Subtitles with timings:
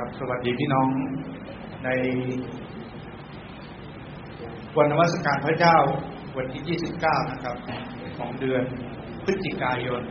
[0.00, 0.88] ครับสวัสดีพี่น้อง
[1.84, 1.88] ใน
[4.76, 5.76] วันนวัสการพระเจ้า
[6.36, 7.56] วันที่ 29 นะครับ
[8.18, 8.62] ของเดือน
[9.24, 10.02] พฤศจิกายน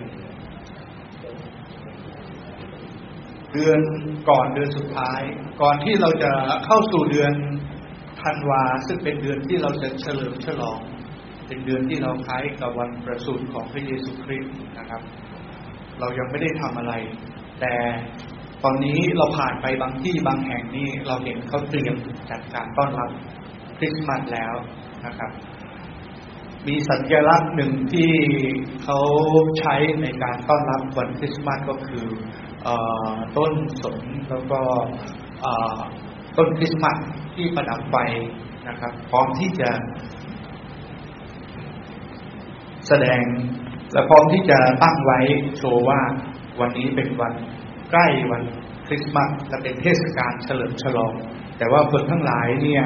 [3.54, 3.80] เดือน
[4.30, 5.22] ก่อนเดือนสุดท้าย
[5.62, 6.32] ก่อนที่เราจะ
[6.66, 7.34] เข้าสู่เดือน
[8.22, 10.80] ธันวาซึ่งเป็นเดือนที่เราจะเฉลิมฉลอง
[11.48, 15.02] เป็นเดือนที่เราคล้ายกับวันประสูติของพระเยซูคริสต์นะครับ
[16.00, 16.94] เรายังไม่ได้ทำอะไร
[17.62, 17.74] แต่
[18.64, 21.96] ตอนนี้เราผ่านไปบางที่บางแห่งนี้เราเห็นเขาเตรียม
[22.30, 23.10] จัดการต้อนรับ
[23.78, 24.54] คริสต์มาสแล้ว
[25.06, 25.32] นะครับ
[26.68, 28.12] มีสัญลักษณ์หนึ่งที่
[28.84, 29.00] เขา
[29.60, 32.06] ใช้ในการต้อนรับวันคริสต์มาสก็คือ
[32.68, 32.70] อ
[33.38, 33.98] ต้นสน
[34.30, 34.60] แล้วก็
[36.38, 36.98] ต้นคริสต์มาส
[37.36, 37.96] ที่ประดับไฟ
[38.68, 39.70] นะครับ พร้อมที่จะ
[42.88, 43.22] แสดง
[43.94, 45.20] และพร้อมที่จะตั้งไว้
[45.58, 46.02] โชว์ว่า
[46.60, 47.34] วันนี้เป็นวัน
[47.94, 48.44] ใกล้วัน
[48.88, 51.14] คริสต์มาสและเป็นเทศกาลเฉลิมฉลอง
[51.58, 52.84] แต่ว่าคนทั้งหลายเนี่ย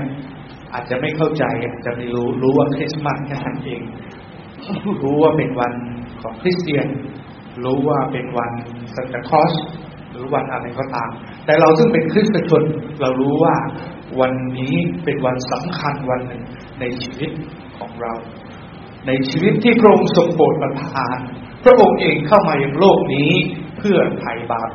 [0.73, 3.81] อาจจะไม่เข้าใจอาจจะไม่รู้รู้ว่าคริสต์มาสแค่นั้นเอง
[5.03, 5.73] รู้ว่าเป็นวัน
[6.21, 6.87] ของคริสเตียน
[7.63, 8.51] รู้ว่าเป็นวัน
[8.95, 9.53] ซันตาคอส
[10.11, 11.09] หรือวันอะไรก็ตาม
[11.45, 12.63] แต่เราซึ่งเป็นคริสตชน
[13.01, 13.55] เรารู้ว่า
[14.21, 16.43] วันนี้เป็นวันสำคัญวันหนึ่ง
[16.79, 17.31] ในชีวิต
[17.77, 18.13] ของเรา
[19.07, 21.17] ในชีวิตที่พระองค์ทรงโปรดประทาน
[21.63, 23.31] พระองค์เองเข้ามายังโลกนี้
[23.77, 24.69] เพื่อไถ่บาป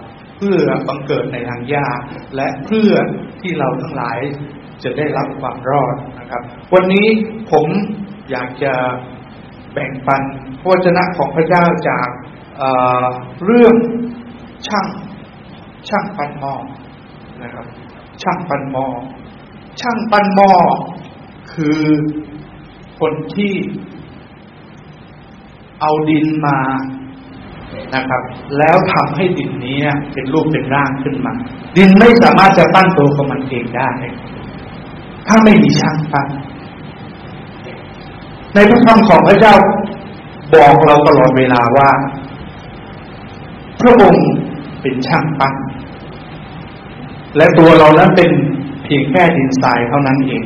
[0.47, 1.89] พื่อบังเกิดในทางยา
[2.37, 2.93] และเพื่อ
[3.41, 4.19] ที่เราทั้งหลาย
[4.85, 6.43] จะได้รับความรอดนะครับ
[6.75, 7.09] วันนี้
[7.53, 7.67] ผม
[8.31, 8.75] อยากจะ
[9.73, 10.23] แบ่งปัน
[10.61, 12.09] พระวจนะของพระเจ้าจาก
[12.59, 13.75] เเรื่อง
[14.67, 14.87] ช่าง
[15.89, 16.55] ช่างปันหม้อ
[17.43, 17.67] นะครับ
[18.23, 18.87] ช่างปันหม้อ
[19.81, 20.53] ช่างปันหม้อ
[21.55, 21.81] คือ
[23.01, 23.55] คนที่
[25.81, 26.59] เอาดินมา
[27.95, 28.23] นะครับ
[28.59, 29.79] แล้วทำให้ดินนี้
[30.13, 31.35] เป็นรูปเป็นร่างขึ้นมา
[31.77, 33.89] ดินไม่สามารถจะปั้นตัวของมันเองได้
[35.27, 36.29] ถ้าไม่มีช่างปั้น
[38.55, 39.55] ในพระคำของพระเจ้า
[40.55, 41.91] บอกเราตลอดเวลาว่า
[43.81, 44.27] พระองค์
[44.81, 45.55] เป็นช่างปั้น
[47.37, 48.31] และตัวเรานั้นเป็น
[48.85, 50.45] เพียงแค่ดินทรายเท่านั้นเอง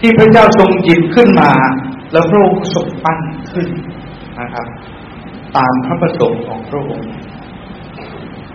[0.00, 1.50] ที่พระเจ้าทรงหยิบขึ้นมา
[2.12, 3.18] แล้วพระองค์ทรงปั้น
[3.52, 3.66] ขึ้น
[4.40, 4.66] นะครับ
[5.56, 7.10] ตามพระประสงค์ของพระองค์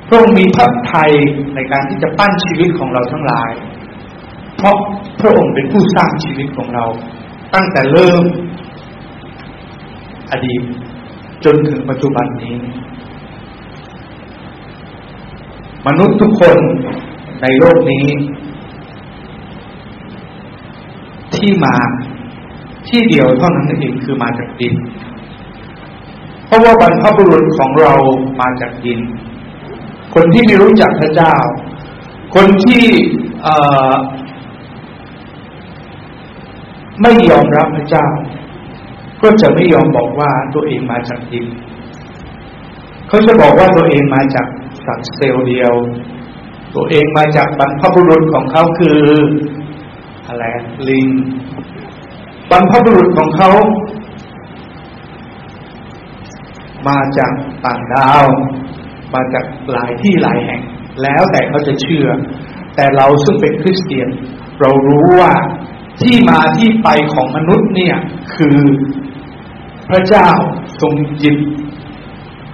[0.07, 1.11] พระองค์มีพระทัย
[1.55, 3.51] ในการที่จะปั้นชีวิตของเราทั้งหลาย
[4.57, 4.75] เพราะ
[5.21, 6.85] พระองค์เป็นผู้สร้างชีวิตของเรา
[7.53, 8.23] ตั้งแต่เริ่ม
[10.31, 10.61] อดีต
[11.45, 12.55] จนถึงปัจจุบันนี้
[15.87, 16.57] มนุษย์ทุกคน
[17.41, 18.05] ในโลกนี้
[21.35, 21.75] ที่มา
[22.89, 24.75] ที่เดียวเท่านั้นเองคือมาจากดิน
[26.47, 27.93] เพราะว่าบรรพบุรุษของเรา
[28.41, 28.99] มาจากดิน
[30.15, 31.33] คนที่ไม่รู้จักพระเจ้า
[32.35, 32.85] คนที่
[37.01, 38.07] ไม่ยอมรับพระเจ้า
[39.21, 41.47] ก็จะไม่ยอมบอกว่าตัวเองมาจากดิน
[43.07, 44.47] เขาจะบอกว่าตัวเองมาจาก
[44.85, 45.73] สัตว์เซลล์เดียว
[46.75, 48.99] ตัวเองมาจากบรรพบุรุษของเขาคือ
[50.27, 50.45] อะไร
[50.89, 51.07] ลิง
[52.51, 53.51] บรรพบุรุษของเขา
[56.87, 57.31] มาจาก
[57.65, 58.25] ต่างดาว
[59.13, 60.61] มาจากหลายที่หลายแห่ง
[61.03, 62.07] แล้วแต่เขาจะเชื่อ
[62.75, 64.09] แต่เราซึ่งเป็นคริสเตียน
[64.59, 65.33] เรารู้ว่า
[66.01, 67.95] ที่มาที่ไปของมนุษย์เนี่ย
[68.35, 68.59] คือ
[69.89, 70.27] พระเจ้า
[70.81, 71.37] ทรงจิบ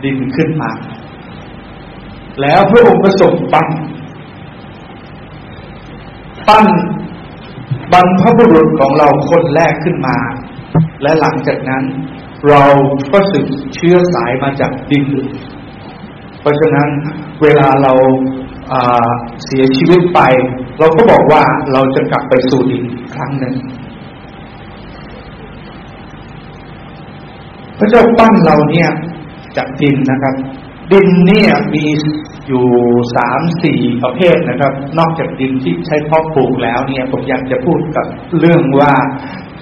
[0.03, 0.71] ดินขึ้นมา
[2.41, 3.67] แล้วพระองค์ก็ทรงปั้น
[6.47, 6.67] ปั้น
[7.91, 10.17] บรรพบุรุษของเราคนแรกขึ้นมา
[11.01, 11.83] และหลังจากนั้น
[12.49, 12.63] เรา
[13.11, 15.07] ก็สืบเชื้อสายมาจากดิน
[16.41, 16.89] เพราะฉะนั้น
[17.41, 17.93] เวลาเรา
[19.45, 20.19] เสียชีวิตไป
[20.79, 21.43] เราก็บอกว่า
[21.73, 22.83] เราจะกลับไปสู่ดิน
[23.15, 23.55] ครั้งหนึ่ง
[27.77, 28.89] พระเจ้าปั้นเราเนี่ย
[29.57, 30.35] จากดินนะครับ
[30.91, 31.85] ดินเนี่ยมี
[32.47, 32.65] อยู่
[33.15, 38.05] สามสี่ประเภทนะครับ นอกจากดินที่ใช้เพาะปลูกแล้วเนี่ยผมอยากจะพูดกับ
[38.39, 38.93] เรื่องว่า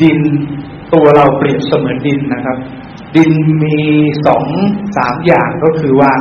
[0.01, 0.19] ดิน
[0.93, 2.57] ตัวเราเปรียบเสมือนดินนะครับ
[3.15, 3.31] ดิน
[3.63, 3.79] มี
[4.25, 4.45] สอง
[4.97, 6.11] สามอย่างก็คือว่า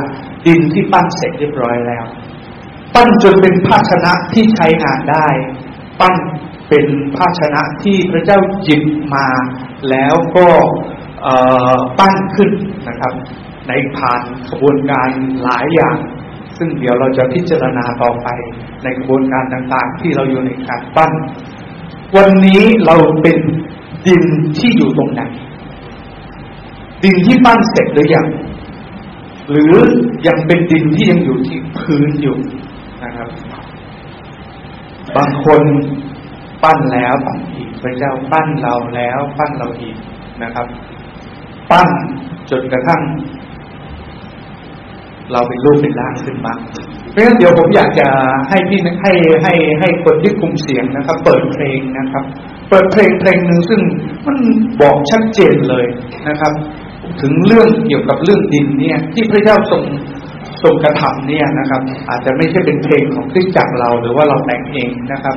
[0.45, 2.05] ดินที่ปั้นเสร็จเรียบร้อยแล้ว
[2.95, 5.27] ปั้นจนเป็นภาชนะที่ใช้งานได้
[5.99, 6.15] ปั้น
[6.69, 6.85] เป็น
[7.17, 8.83] ภาชนะที่พระเจ้าหยิบ
[9.15, 9.27] มา
[9.89, 10.47] แล้วก็
[11.99, 12.51] ปั้นขึ้น
[12.87, 13.13] นะครับ
[13.67, 15.09] ในผ่านกระบวนการ
[15.43, 15.97] หลายอย่าง
[16.57, 18.27] ซึ่งเดี๋ยวเราจะพิจารณาต่อไป
[18.83, 21.11] ในกระบวนการต่างๆ ที่เราอยู่ในการปั้น
[22.15, 23.39] วันนี้เราเป็น
[24.07, 24.21] ดิน
[24.57, 25.21] ที่อยู่ตรงไหน
[27.03, 28.27] ดินที่ปั้นเสร็จหรือยัง
[29.49, 29.73] หรือ
[30.27, 32.37] ยังเป็นดินที่ยังอยู่ที่พื้นอยู่
[33.03, 33.29] นะครับ
[35.15, 35.63] บางคน
[36.63, 39.95] ปั้นแล้วปั้นอีกพระเจ้าปั้นเราแล้ว ปั้นเราอีก
[40.43, 40.67] นะครับ
[41.71, 41.89] ปั้น
[42.49, 43.01] จนกระทั่ง
[45.33, 46.53] เราเป็นรูปเป็นร่างขึ้นมา
[47.11, 48.07] เพราะฉะนั้นเดี๋ยวผมอยากจะ
[48.49, 49.13] ให้พี่ให้
[49.43, 52.23] ให้ให้คนที่คุมเสียงนะครับ เปิดเพลงนะครับ
[52.69, 53.81] เปิดเพลงเพลงหนึ่งซึ่ง
[54.25, 54.37] มัน
[54.81, 55.85] บอกชัดเจนเลย
[56.29, 56.53] นะครับ
[57.21, 59.83] ถึงเรื่องเกี่ยวกับเรื่องดินเนี่ย ที่พระเจ้าทรง
[60.63, 65.35] ทรงกระทำเนี่ยนะครับ อาจจะไม่ใช่เป็นเพลงของคริสตจักรเราหรือว่าเราแต่งเองนะครับ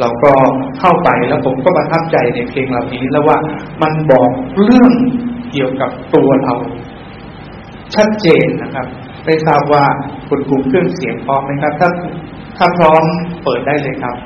[0.00, 0.32] เราก็
[0.80, 3.38] เข้าไปแล้วผมก็ประทับใจในเพลงเหล่านี้ แล้วว่า
[3.82, 4.30] มันบอก
[4.64, 4.92] เรื่อง
[5.52, 6.54] เกี่ยวกับตัวเรา
[7.94, 8.86] ชัดเจนนะครับ
[9.24, 9.84] ไม่ทราบว่า
[10.28, 11.88] คุณครูเครื่องเสียงพร้อมไหมครับ ถ้า
[12.58, 13.04] ถ้าพร้อม
[13.42, 14.16] เปิดได้เลยครับ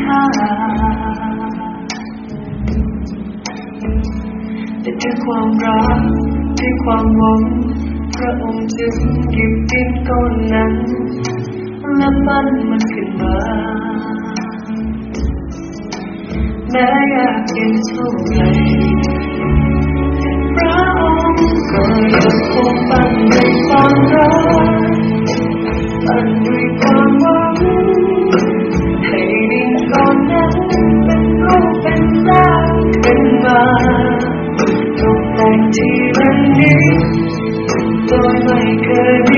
[0.00, 0.22] ค่า
[4.80, 6.00] แต่ด้วยความรัก
[6.60, 7.42] ด้วยความหวัง
[8.16, 8.94] พระองค์จึง
[9.32, 10.72] หยิบดินก้อนนั้น
[11.96, 13.36] และปั้นมันขึ้นมา
[16.70, 18.34] แม้อยากเย็นเท่าไร
[20.56, 21.82] พระองค์ก็
[22.12, 24.88] ยังคงปั้นด้วยความรัก
[26.06, 26.64] ปั้นด้วย
[38.94, 39.33] ไ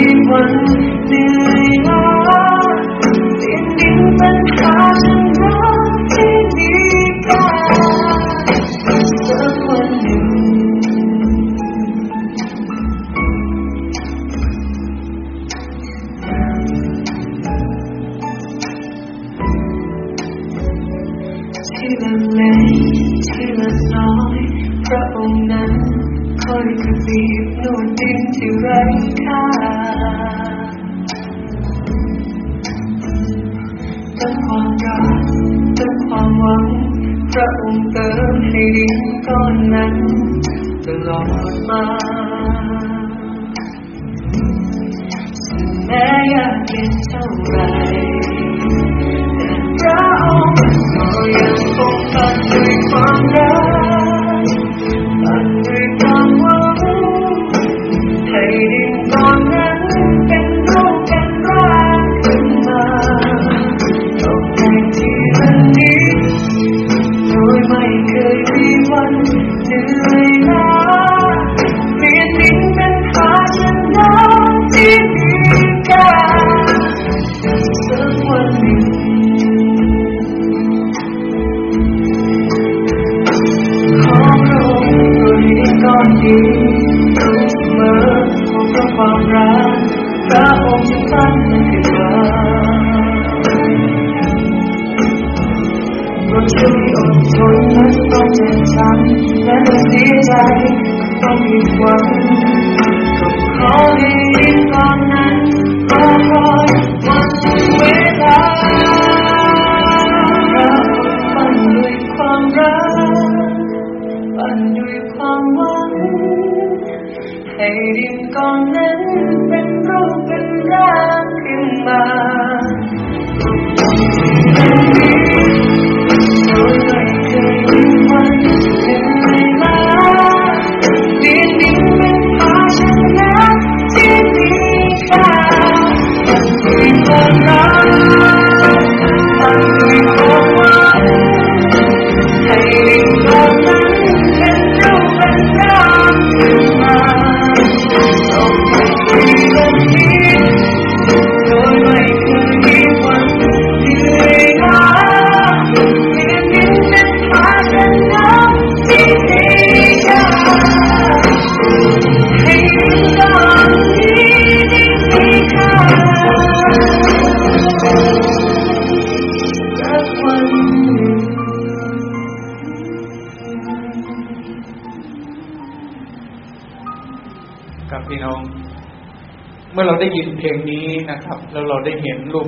[58.56, 58.96] ใ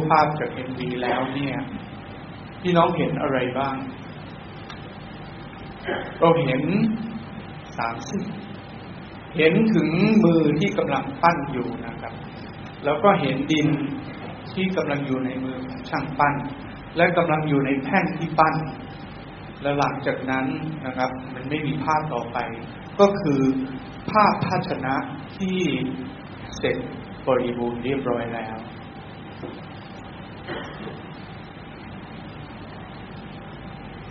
[0.09, 1.57] ภาพจากเอ็มวีแล้วเนี่ย
[2.63, 3.77] พี่น้องเห็นอะไรบ้าง
[6.21, 6.63] เราเห็น
[7.79, 8.25] สามสิ่ง
[9.37, 9.89] เห็นถึง
[10.25, 12.15] มือที่กำลังปั้นอยู่นะครับ
[12.85, 13.69] แล้วก็เห็นดิน
[14.53, 16.35] ที่กำลังอยู่ในมือของช่างปั้น
[16.97, 18.55] และกำลังอยู่ในแท่นที่ปั้น
[19.63, 20.47] และหลังจากนั้น
[20.87, 22.39] นะครับ มันไม่มีภาพต่อไป
[23.01, 23.41] ก็คือ
[24.11, 24.95] ภาพภาชนะ
[25.37, 25.59] ที่
[26.59, 26.79] เสร็จ
[27.27, 28.57] บริบูรณ์เรียบร้อยแล้ว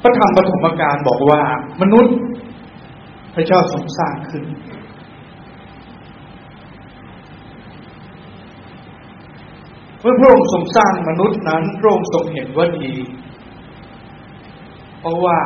[0.01, 1.41] พระธรรมปฐมกาลบอกว่า
[1.81, 2.15] มนุษย์
[3.35, 4.43] พระเจ้าทรงสร้างขึ้น
[10.01, 12.95] เมื่อพระองค์ทรงสร้างมนุษย์นั้นพระองค์ทรงเห็นว่าดี
[14.99, 15.39] เพราะว่า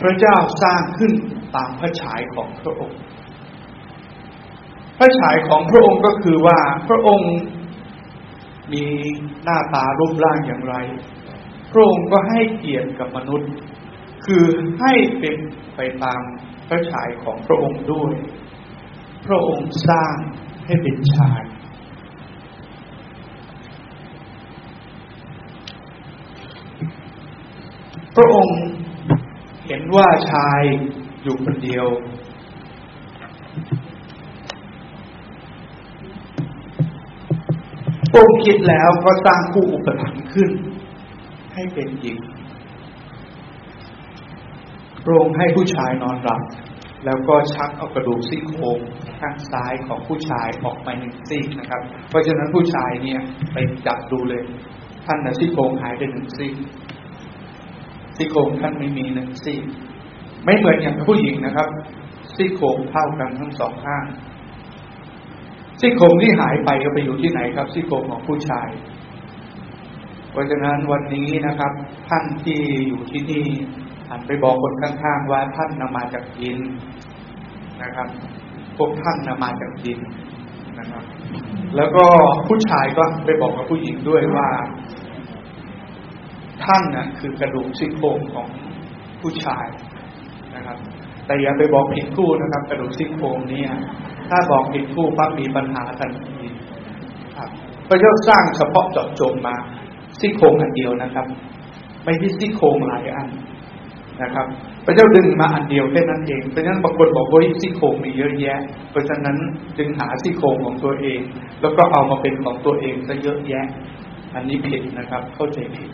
[0.00, 1.12] พระเจ้าสร้างขึ้น
[1.56, 3.00] ตามพระฉายของพระองค์
[4.98, 7.32] พระฉายของพระองค์ก็คือว่าพระองค์
[8.72, 8.84] มี
[9.44, 10.74] หน้าตารูปร่างอย่างไร
[11.74, 13.50] พระองค์ก็ให้เกียรติกับมนุษย์
[14.26, 14.44] คือ
[14.80, 15.36] ให้เป็น
[15.76, 16.20] ไปตาม
[16.68, 18.12] พระฉายของพระองค์ด้วย
[19.26, 20.14] พระองค์สร้าง
[20.66, 21.42] ให้เป็นชาย
[28.16, 28.58] พระองค์
[29.66, 30.60] เห็นว่าชาย
[31.22, 31.86] อยู่คนเดียว
[38.10, 40.50] พระองค์คิดแล้วก็สร้างผู้อุปถัมภ์ขึ้น
[41.54, 42.18] ให้เป็นหญิง
[45.04, 46.42] พระองค์ให้ผู้ชายนอนหลับ
[47.04, 48.78] แล้วก็ชักเอากระดูกซี่โครง
[49.20, 51.80] ข้างซ้ายของผู้ชายออกมาหนึ่งซี่นะครับ
[52.10, 53.20] เพราะฉะนั้นผู้ชายเนี่ย
[53.52, 53.56] ไป
[53.86, 54.42] จับดูเลย
[55.06, 56.52] ท่านนะซี่โครงหายไปหนึ่งซี่
[58.16, 59.58] ซี่โครงท่านไม่มีหนึ่งซี่
[60.44, 61.68] ไม่เหมือนอย่างผู้หญิงนะครับ
[62.34, 64.04] ซี่โครงเท่ากันทั้งสองข้าง
[65.80, 68.68] ซี่โครงที่หายไปก็ไปอยู่ที่ไหนครับซี่โครงของผู้ชาย
[70.34, 71.72] เพราะฉะนั้นวันนี้นะครับ
[72.08, 73.46] ท่านที่อยู่ที่นี่
[74.10, 76.58] หันไปบอกคนข้างๆว่าท่านนำมาจากดิน
[77.82, 78.08] นะครับ
[78.76, 80.00] พวกท่านนำมาจากดิน
[80.78, 81.04] นะครับ
[81.76, 82.04] แล้วก็
[82.48, 84.48] ผู้ชายก็ไปบอกกับผู้หญิงด้วยว่า
[86.64, 88.48] ท่านน่ะคือกระดูกซี่โครงของ
[89.20, 89.66] ผู้ชาย
[90.56, 90.76] นะครับ
[91.26, 93.70] แต่อย่าไปบอกผิดคู่นะครับ กระดูกซี่โครงเนี่ย
[94.30, 96.48] ถ้าบอกผิดคู่ปั๊บมีปัญหาทันที
[97.36, 97.48] ครับ
[97.88, 99.56] พระเจ้าสร้างเฉพาะเจาะจงมา
[100.20, 101.26] ซี่โครงอันเดียวนะครับ
[102.04, 103.28] ไม่ใช่ซี่โครงหลายอัน
[104.22, 104.46] นะครับ
[104.84, 109.36] พระเจ้าดึงมาอันเดียวแค่นั้นเองเพราะฉะนั้นบางคนบอกว่าซี่โครงมีเยอะแยะ เพราะฉะนั้น
[109.78, 111.20] จึงหาซี่โครงของตัวเอง
[111.60, 113.66] แล้วก็เอามาเป็นของตัวเองซะเยอะแยะ
[114.34, 115.90] อันนี้ผิดนะครับ เข้าใจผิด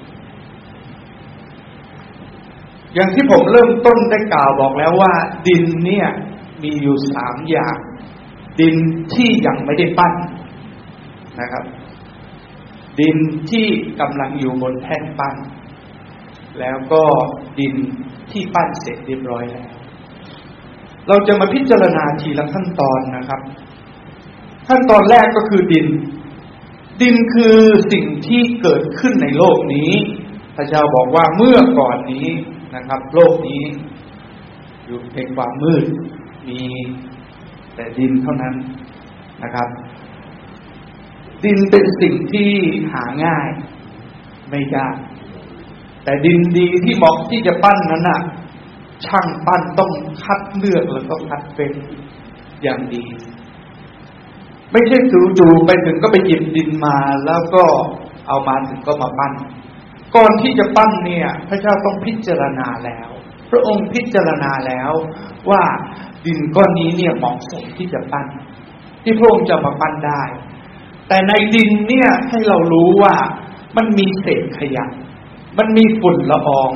[2.94, 5.12] อย่างที่ผมเริ่มต้นได้กล่าวบอกแล้วว่า
[5.48, 6.08] ดินเนี่ย
[6.62, 7.76] มีอยู่สามอย่าง
[8.60, 8.76] ดิน
[9.14, 10.12] ที่ยังไม่ได้ปั้น
[11.40, 11.64] นะครับ
[13.00, 13.16] ดิน
[13.50, 13.66] ที่
[14.00, 15.36] กำลังอยู่บนแท่นปั้น
[16.60, 17.02] แล้วก็
[17.58, 17.74] ดิน
[18.30, 19.68] ที่ปั้นเสร็จเรียบร้อยแล้ว
[21.08, 23.40] เราจะมาพิจารณาทีละขั้นตอนนะครับ
[24.68, 25.86] ขั้นตอนแรกก็คือดิน
[27.00, 27.58] ดินคือ
[27.92, 29.92] สิ่งที่เกิดขึ้นในโลกนี้
[30.56, 32.26] พระเจ้าบอกว่าเมื่อก่อนนี้
[32.76, 33.62] นะครับ โลกนี้
[34.86, 35.84] อยู่ในความมืด
[36.48, 36.60] มี
[37.74, 38.54] แต่ดินเท่านั้น
[39.42, 39.68] นะครับ
[41.44, 42.50] ดินเป็นสิ่งที่
[42.92, 43.48] หาง่าย
[44.48, 44.96] ไม่ยาก
[46.04, 48.20] แต่ดินดีที่เหมาะที่จะปั้นนั้นน่ะ
[49.06, 49.90] ช่างปั้นต้อง
[50.22, 51.72] คัดเลือกแล้วก็คัดเป็น
[52.62, 53.04] อย่างดี
[54.72, 54.98] ไม่ใช่
[55.38, 57.64] จู่ๆไปถึงก็ไปหยิบดินมาแล้วก็
[58.28, 59.32] เอามาถึงก็มาปั้น
[60.16, 63.08] ก่อนที่จะปั้นเนี่ย พระเจ้าต้องพิจารณาแล้ว
[63.50, 64.92] พระองค์พิจารณาแล้ว
[65.50, 65.62] ว่า
[66.26, 68.26] ดินก้อนนี้เนี่ยเหมาะสมที่จะปั้น
[69.02, 70.22] ที่พระองค์จะมาปั้นได้
[71.10, 73.14] แต่ในดินเนี่ยให้เรารู้ว่า
[73.76, 74.84] มันมีเศษขยะ
[75.58, 76.70] มันมีฝุ่นละออง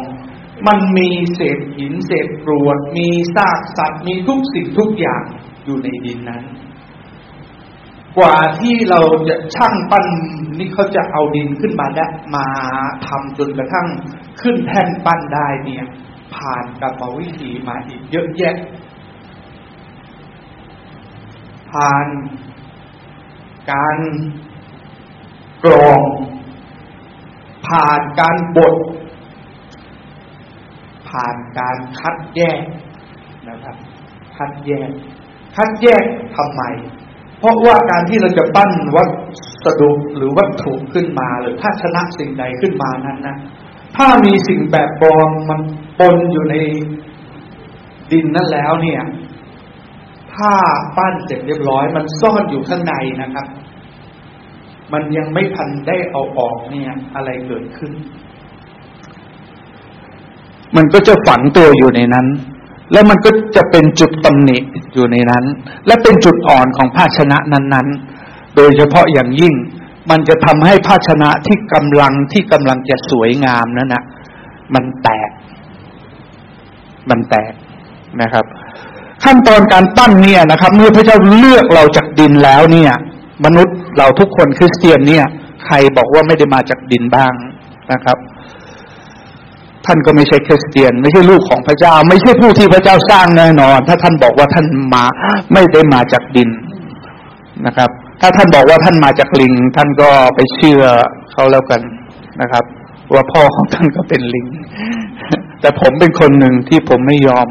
[0.66, 5.22] มันมีเศษหินเศษกรวด มีซากสัตว์ มีทุกสิ่งทุกอย่าง
[5.64, 6.44] อยู่ในดินนั้น
[8.18, 10.06] กว่าที่เราจะช่างปั้น
[10.58, 12.46] นี่เขาจะเอาดินขึ้นมาได้มา
[13.06, 13.86] ทำจนกระทั่ง
[14.40, 15.84] ขึ้นแท่นปั้นได้เนี่ย
[16.34, 18.56] ผ่านกรรมวิธีมาอีกเยอะแยะ
[21.70, 22.06] ผ่าน
[23.72, 23.96] การ
[25.64, 26.00] กรอง
[27.66, 28.74] ผ่านการบด
[31.08, 32.62] ผ่านการคัดแยก
[33.48, 33.76] นะครับ
[34.36, 34.90] คัดแยก
[35.56, 36.04] คัดแยก
[36.36, 36.62] ทำไม
[37.38, 39.04] เพราะว่าการที่เราจะปั้นวั
[39.64, 43.36] สดุหรือวัตถุขึ้นมา หรือภาชนะสิ่งใดขึ้นมานั้นนะ
[43.96, 45.60] ถ้ามีสิ่งแบบปลอมมัน
[45.98, 46.54] ปนอยู่ใน
[48.12, 49.02] ดินนั้นแล้วเนี่ย
[50.36, 50.52] ถ้า
[50.96, 53.46] ปั้นเสร็จเรียบร้อย มันซ่อนอยู่ข้างในนะครับ
[54.92, 57.92] มันยังไม่ทันได้เอาออกเนี่ย อะไรเกิดขึ้น
[60.76, 62.26] มันก็จะฝังตัวอยู่ในนั้น
[62.92, 64.58] แล้วมันก็จะเป็นจุดตำหนิ
[64.94, 65.44] อยู่ในนั้น
[65.86, 67.88] และเป็นจุดอ่อนของภาชนะนั้น
[68.22, 69.54] ๆ โดยเฉพาะอย่างยิ่ง
[70.10, 74.04] มันจะทำให้ภาชนะที่กำลังที่กำลังจะสวยงามนั้นนะ
[74.74, 75.30] มันแตก
[77.10, 77.52] มันแตก
[78.22, 78.44] นะครับ
[79.24, 82.92] ขั้นตอนการปั้นเนี่ยนะครับ เมื่อพระเจ้าเลือกเราจากดินแล้วเนี่ย
[83.44, 85.24] มนุษย์เราทุกคนคริสเตียนเนี่ย
[85.64, 87.32] ใครบอกว่าไม่ได้มาจากดินบ้าง
[87.92, 88.18] นะครับ
[89.86, 95.04] ท่านก็ไม่ใช่คริสเตียน ไม่ใช่ลูกของพระเจ้า ไม่ใช่ผู้ที่พระเจ้าสร้างแน่นอน ถ้าท่านบอกว่าท่านมา
[95.52, 96.50] ไม่ได้มาจากดิน
[97.66, 97.90] นะครับ
[98.20, 100.82] ถ้าท่านบอกว่าท่านมาจากลิง ท่านก็ไปเชื่อ
[101.32, 101.80] เขาแล้วกัน
[102.40, 102.64] นะครับ
[103.14, 104.46] ว่าพ่อของท่านก็เป็นลิง
[105.60, 107.48] แต่ผมเป็นคนหนึ่งที่ผมไม่ยอม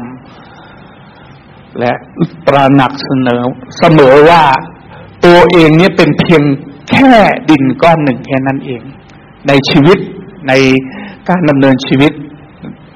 [1.78, 1.92] และ
[2.46, 3.42] ตระหนักเสนอ
[3.78, 4.42] เสมอว่า
[5.24, 6.42] ตัวเองเนี่ยเป็นเพียง
[6.90, 7.12] แค่
[7.50, 8.82] ดินก้อนหนึ่งแค่นั้นเอง
[9.48, 9.98] ในชีวิต
[10.48, 10.52] ใน
[11.28, 12.12] การดำเนินชีวิต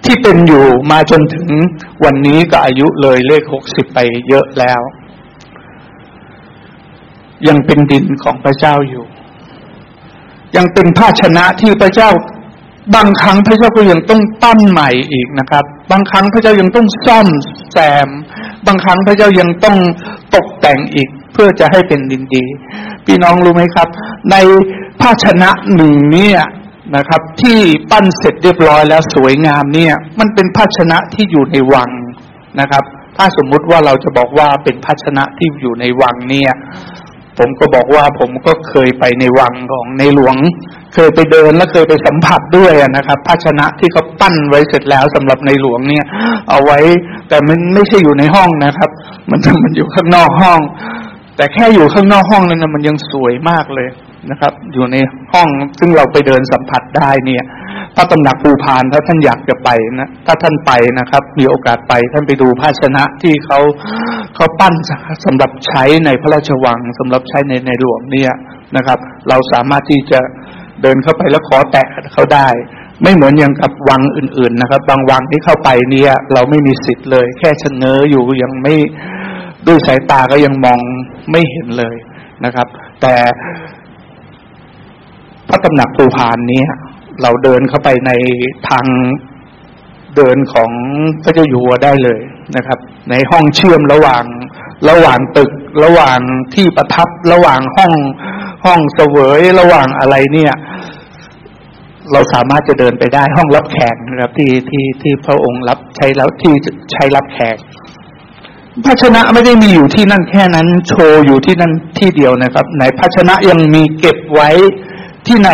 [0.04, 1.48] ที่เป็นอยู่มาจนถึง
[2.04, 4.80] วันนี้ก็อายุเลยเลขหกสิบไปเยอะแล้ว
[7.48, 9.04] ยังเป็นดินของพระเจ้าอยู่
[10.56, 12.10] ยังเป็นภาชนะที่พระเจ้า
[12.94, 17.28] บางครั้งพระเจ้าก็ยังต้องปั้นใหม่อีกนะครับ บางครั้งพระเจ้ายังต้องซ่อม
[17.72, 18.08] แซม
[18.66, 19.76] บางครั้งพระเจ้ายังต้อง
[20.34, 22.44] ตกแต่งอีกเพื่อจะให้เป็นดินดี
[23.06, 23.88] พี่น้องรู้ไหมครับ
[24.30, 24.36] ใน
[25.00, 26.40] ภาชนะหนึ่งเนี่ย
[26.96, 27.58] นะครับ ที่
[27.90, 31.90] ปั้นเสร็จเรียบร้อยแล้วสวยงามเนี่ย มันเป็นภาชนะที่อยู่ในวัง
[32.60, 32.84] นะครับ
[33.16, 36.52] ถ้าสมมุติว่าเราจะบอกว่าเป็นภาชนะที่อยู่ในวังเนี่ย
[37.38, 40.36] ผมก็บอกว่าผมก็เคยไปในวังของในหลวง
[40.94, 46.04] เคยไปเดินและเคยไปสัมผัสด้วยนะครับ ภาชนะที่เขาปั้นไว้เสร็จแล้วสำหรับในหลวงเนี่ย
[46.50, 46.78] เอาไว้
[47.28, 48.90] แต่มันไม่ใช่อยู่ในห้องนะครับ
[49.30, 50.60] มันมันอยู่ข้างนอกห้อง
[51.36, 53.88] แต่แค่อยู่ข้างนอกห้องนั้นนะมันยังสวยมากเลย
[54.30, 54.96] นะครับ อยู่ใน
[55.32, 57.44] ห้องซึ่งเราไปเดินสัมผัสได้เนี่ย
[57.96, 59.68] พระตำหนักภูพานถ้าท่านอยากจะไป
[60.00, 63.58] นะถ้าท่านไปนะครับ มีโอกาสไปท่านไปดูภาชนะที่เขา
[64.34, 64.74] เขาปั้น
[65.24, 68.32] สำหรับใช้ในพระราชวังสำหรับใช้ในในหลวงเนี่ย
[68.76, 70.20] นะครับ เราสามารถที่จะ
[70.82, 72.48] เดินเข้าไปแล้วขอแตะเขาได้
[73.02, 78.74] ไม่เหมือนอย่างกับวังอื่น ๆ นะครับ บางวังที่เข้าไปเนี่ย เราไม่มีสิทธิ์เลย แค่ชะเง้ออยู่ยังไม่
[79.66, 80.78] ด้วยสายตาก็ยังมอง
[81.30, 81.94] ไม่เห็นเลย
[82.44, 82.66] นะครับ
[83.00, 83.14] แต่
[85.48, 86.62] พระตำหนักภูพานนี้
[87.22, 88.10] เราเดินเข้าไปใน
[88.68, 88.86] ทาง
[90.16, 90.70] เดินของ
[91.22, 92.20] พระเจ้าอยู่หัวได้เลย
[92.56, 92.78] นะครับ
[93.10, 94.24] ในห้องเชื่อมระหว่าง
[94.90, 95.50] ระหว่างตึก
[95.84, 96.18] ระหว่าง
[96.54, 97.92] ที่ประทับระหว่างห้อง
[98.64, 100.54] ห้องเสวยระหว่างอะไรเนี่ย
[102.12, 106.54] เราสามารถจะเดินไปได้ห้องรับแขกนะครับ ที่ที่ที่พระองค์รับใช้แล้วที่
[106.92, 107.56] ใช้รับแขก
[108.84, 114.50] ภาชนะไม่ได้มีอยู่ที่นั่นแค่นั้น โชว์อยู่ที่นั่นที่เดียวนะครับ ในภาชนะยังมีเก็บไว้
[115.26, 115.50] ที่ใน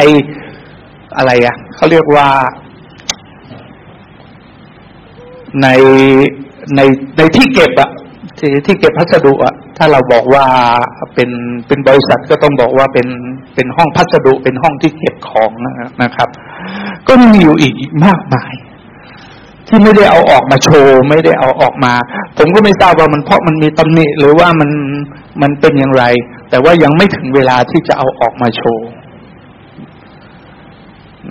[1.17, 2.29] อะไรอะเขาเรียกว่า
[5.63, 5.69] ใน
[6.77, 6.81] ใน
[7.17, 7.91] ในที่เก็บอะ
[8.39, 10.45] ที่ที่เก็บพัสดุอะถ้าเราบอกว่า
[11.15, 11.31] เป็น
[11.67, 13.09] เป็นบริษัทก็ต้องบอกว่าเป็น
[13.55, 15.51] เป็นห้องพัสดุเป็นห้องที่เก็บของ
[16.03, 16.29] นะครับ
[17.09, 17.75] ก็มีอยู่อีก
[18.05, 18.53] มากมาย
[19.69, 21.93] ที่ไม่ได้เอาออกมาโชว์ ไม่ได้เอาออกมา
[22.39, 24.71] ผมก็ไม่ทราบว่ามันเพราะมันมีตำหนิหรือว่ามัน
[25.43, 26.05] มันเป็นอย่างไร
[26.51, 28.89] แต่ว่ายังไม่ถึงเวลาที่จะเอาออกมาโชว์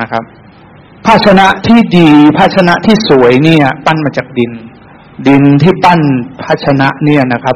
[0.01, 0.23] นะครับ
[1.05, 4.51] ภาชนะที่ดี ภาชนะที่สวยเนี่ย ปั้นมาจากดิน
[5.27, 5.99] ดินที่ปั้น
[6.43, 7.55] ภาชนะเนี่ยนะครับ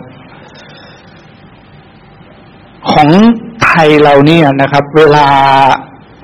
[2.92, 3.10] ของ
[3.64, 5.28] ไทยเราเนี่ยนะครับ เวลา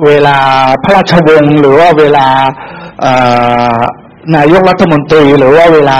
[0.05, 0.37] เวลา
[0.83, 2.27] พระราชวงศ์หรือว่าเวลา
[4.35, 5.99] นายกรัฐมนตรีหรือว่าเวลา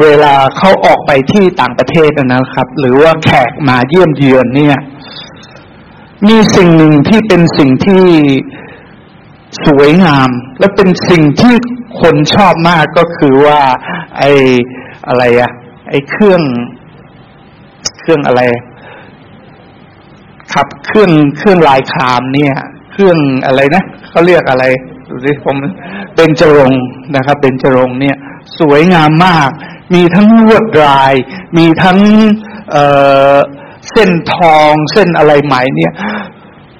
[0.00, 4.76] เวลาเขาออกไปที่ต่างประเทศนะครับ หรือว่าแขกมาเยี่ยมเยือนเนี่ย
[6.28, 8.04] มีสิ่งหนึ่งที่เป็นสิ่งที่
[9.66, 11.54] สวยงาม และเป็นสิ่งที่
[12.00, 13.60] คนชอบมากก็คือว่า
[14.18, 14.30] ไอ้
[15.08, 15.50] อะไรอะ
[15.90, 16.42] ไอ้เครื่อง
[18.00, 18.42] เครื่องอะไร
[20.52, 22.54] ขับเครื่องเครื่องลายครามเนี่ย
[22.92, 24.64] เครื่องอะไรนะเขาเรียกอะไร
[25.08, 25.56] ดูสิผม
[26.16, 26.70] เป็นจรง
[27.16, 28.16] นะครับเป็นจรงเนี่ย
[28.58, 29.50] สวยงามมาก
[29.94, 31.12] มีทั้งลวดลาย
[31.58, 31.98] มีทั้ง
[32.70, 35.92] เเส้นทองเส้นอะไรไหมเนี่ย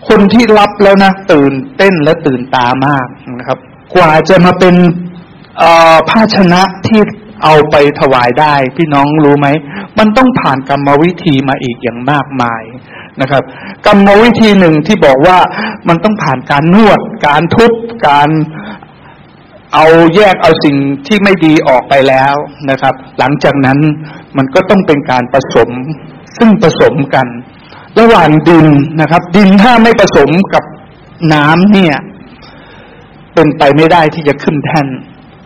[0.09, 3.07] คนที่รับแล้วนะตื่นเต้นและตื่นตามาก
[3.39, 3.59] นะครับ
[3.95, 4.75] กว่าจะมาเป็น
[6.11, 7.01] ภาชนะที่
[7.45, 9.49] เอาไปถวายได้ พี่น้องรู้ไหม
[9.99, 12.63] มันต้องผ่านกรรมวิธีมาอีกอย่างมากมาย
[13.21, 13.43] นะครับ
[13.87, 15.39] กรรมวิธีหนึ่งที่บอกว่า
[15.89, 17.73] มันต้องผ่านการนวด การทุบ
[18.09, 18.29] การ
[19.75, 22.35] เอาแยกเอาสิ่งที่ไม่ดีออกไปแล้ว
[22.71, 23.79] นะครับ หลังจากนั้น
[24.37, 25.71] มันก็ต้องเป็นการผสม
[26.37, 27.27] ซึ่งผสมกัน
[27.99, 28.67] ระหว่างดิน
[29.01, 30.65] นะครับ ดินถ้าไม่ผสมกับ
[31.33, 31.97] น้ำเนี่ย
[33.35, 34.87] เป็นไปไม่ได้ที่จะขึ้นแท่น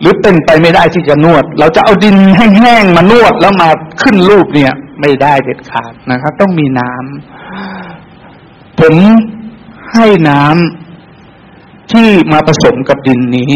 [0.01, 3.69] หรือเป็นไปไม่ได้ที่จะนวด เราจะเอาดินแห้งๆมานวดแล้วมา
[4.01, 8.95] ขึ้นรูปเนี่ย ไม่ได้เด็ดขาดนะครับ ต้องมีน้ำผม
[9.93, 13.51] ให้น้ำที่มาผสมกับดินนี้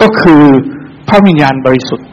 [0.00, 0.42] ก็คือ
[1.08, 2.08] พระวิญญาณบริสุทธิ์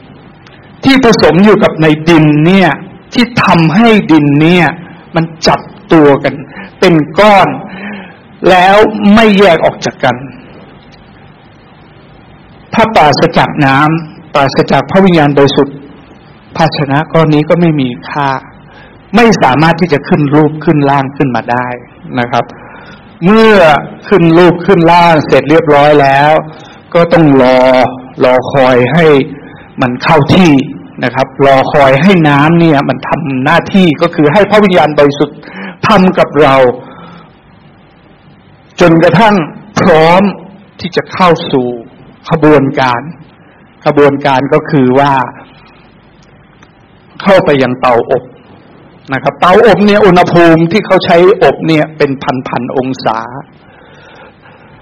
[0.83, 2.69] ที่ผสมอยู่กับในดินเนี่ย
[3.13, 4.67] ที่ทำให้ดินเนี่ย
[5.15, 5.59] มันจับ
[5.93, 6.33] ตัวกัน
[6.79, 7.47] เป็นก้อน
[8.49, 8.75] แล้ว
[9.15, 10.15] ไม่แยกออกจากกัน
[12.73, 15.75] ถ้าปราศจากน้ำปราศจากพระวิญญาณบริสุทธิ์
[16.57, 18.29] ภาชนะก้อนนี้ก็ไม่มีค่า
[19.15, 21.67] ไม่สามารถที่จะขึ้นรูปขึ้นล่างขึ้นมาได้
[22.19, 22.45] นะครับ
[23.23, 23.55] เมื่อ
[24.07, 26.31] ขึ้นรูปขึ้นล่างเสร็จเรียบร้อยแล้ว
[26.93, 27.59] ก็ต้องรอ
[28.23, 29.05] รอคอยให้
[29.81, 30.51] มันเข้าที่
[31.03, 35.37] นะครับ รอคอยให้น้ำเนี่ย มันทำหน้าที่ก็คือให้พระวิญญาณบริสุทธิ์
[35.87, 36.55] ทำกับเรา
[38.81, 39.35] จนกระทั่ง
[39.81, 40.21] พร้อม
[40.79, 41.67] ที่จะเข้าสู่
[42.29, 43.01] ขบวนการ
[43.85, 45.13] ขบวนการก็คือว่า
[47.21, 48.23] เข้าไปยังเตาอบ
[49.13, 53.19] นะครับ เตาอบเนี่ยอุณหภูมิที่เขาใช้อบเนี่ยเป็นพันพันองศา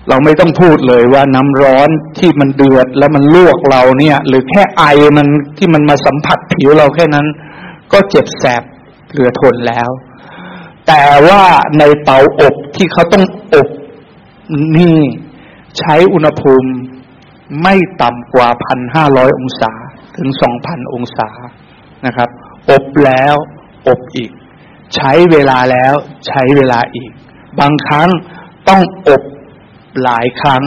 [0.09, 4.83] เราไม่ต้องพูดเลยว่าน้ำร้อนที่มันเดือดแล้วมันลวกเราเนี่ย หรือแค่ไอ
[5.17, 7.27] มันที่มันมาสัมผัสผิวเราแค่นั้น
[7.91, 8.63] ก็เจ็บแสบ
[9.11, 9.89] เหลือทนแล้ว
[10.93, 11.43] แต่ว่า
[11.79, 13.67] ในเตาอบที่เขาต้องอบ
[14.77, 14.99] นี่
[15.77, 16.69] ใช้อุณหภูมิ
[17.63, 19.71] ไม่ต่ำกว่าพันห้าร้อยองศา
[20.17, 21.29] ถึงสองพันองศา
[22.05, 22.29] นะครับ
[22.69, 23.35] อบแล้ว
[23.87, 24.31] อบอีก
[24.95, 25.93] ใช้เวลาแล้ว
[26.27, 27.11] ใช้เวลาอีก
[27.59, 28.09] บางครั้ง
[28.69, 29.21] ต้องอบ
[30.03, 30.63] หลายครั้ง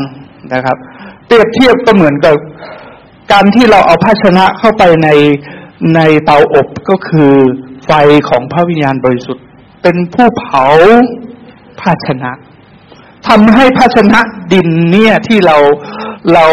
[0.54, 0.76] นะครับ
[1.26, 2.34] เปรียบเทียบก็เหมือนกับ
[3.32, 5.08] การที่เราเอาภาชนะเข้าไปใน
[5.94, 7.32] ในเตาอบก็คือ
[7.87, 7.92] ไฟ
[8.28, 9.44] ของพระวิญญาณบริสุทธิ์
[9.85, 10.66] เป็นผู้เผา
[11.81, 12.33] ภาชนะ
[13.29, 14.20] ทำให้ภาชนะ
[14.53, 15.57] ดินเนี่ยที่เรา
[16.35, 16.47] เรา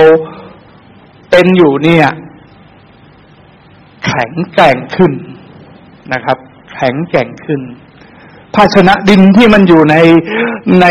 [1.31, 2.07] เป็นอยู่เนี่ย
[4.05, 5.11] แข็งแกร่งขึ้น
[6.13, 6.37] นะครับ
[6.75, 7.61] แข็งแกร่งขึ้น
[8.55, 9.95] ภาชนะดินที่มันอยู่ใน
[10.81, 10.87] ใน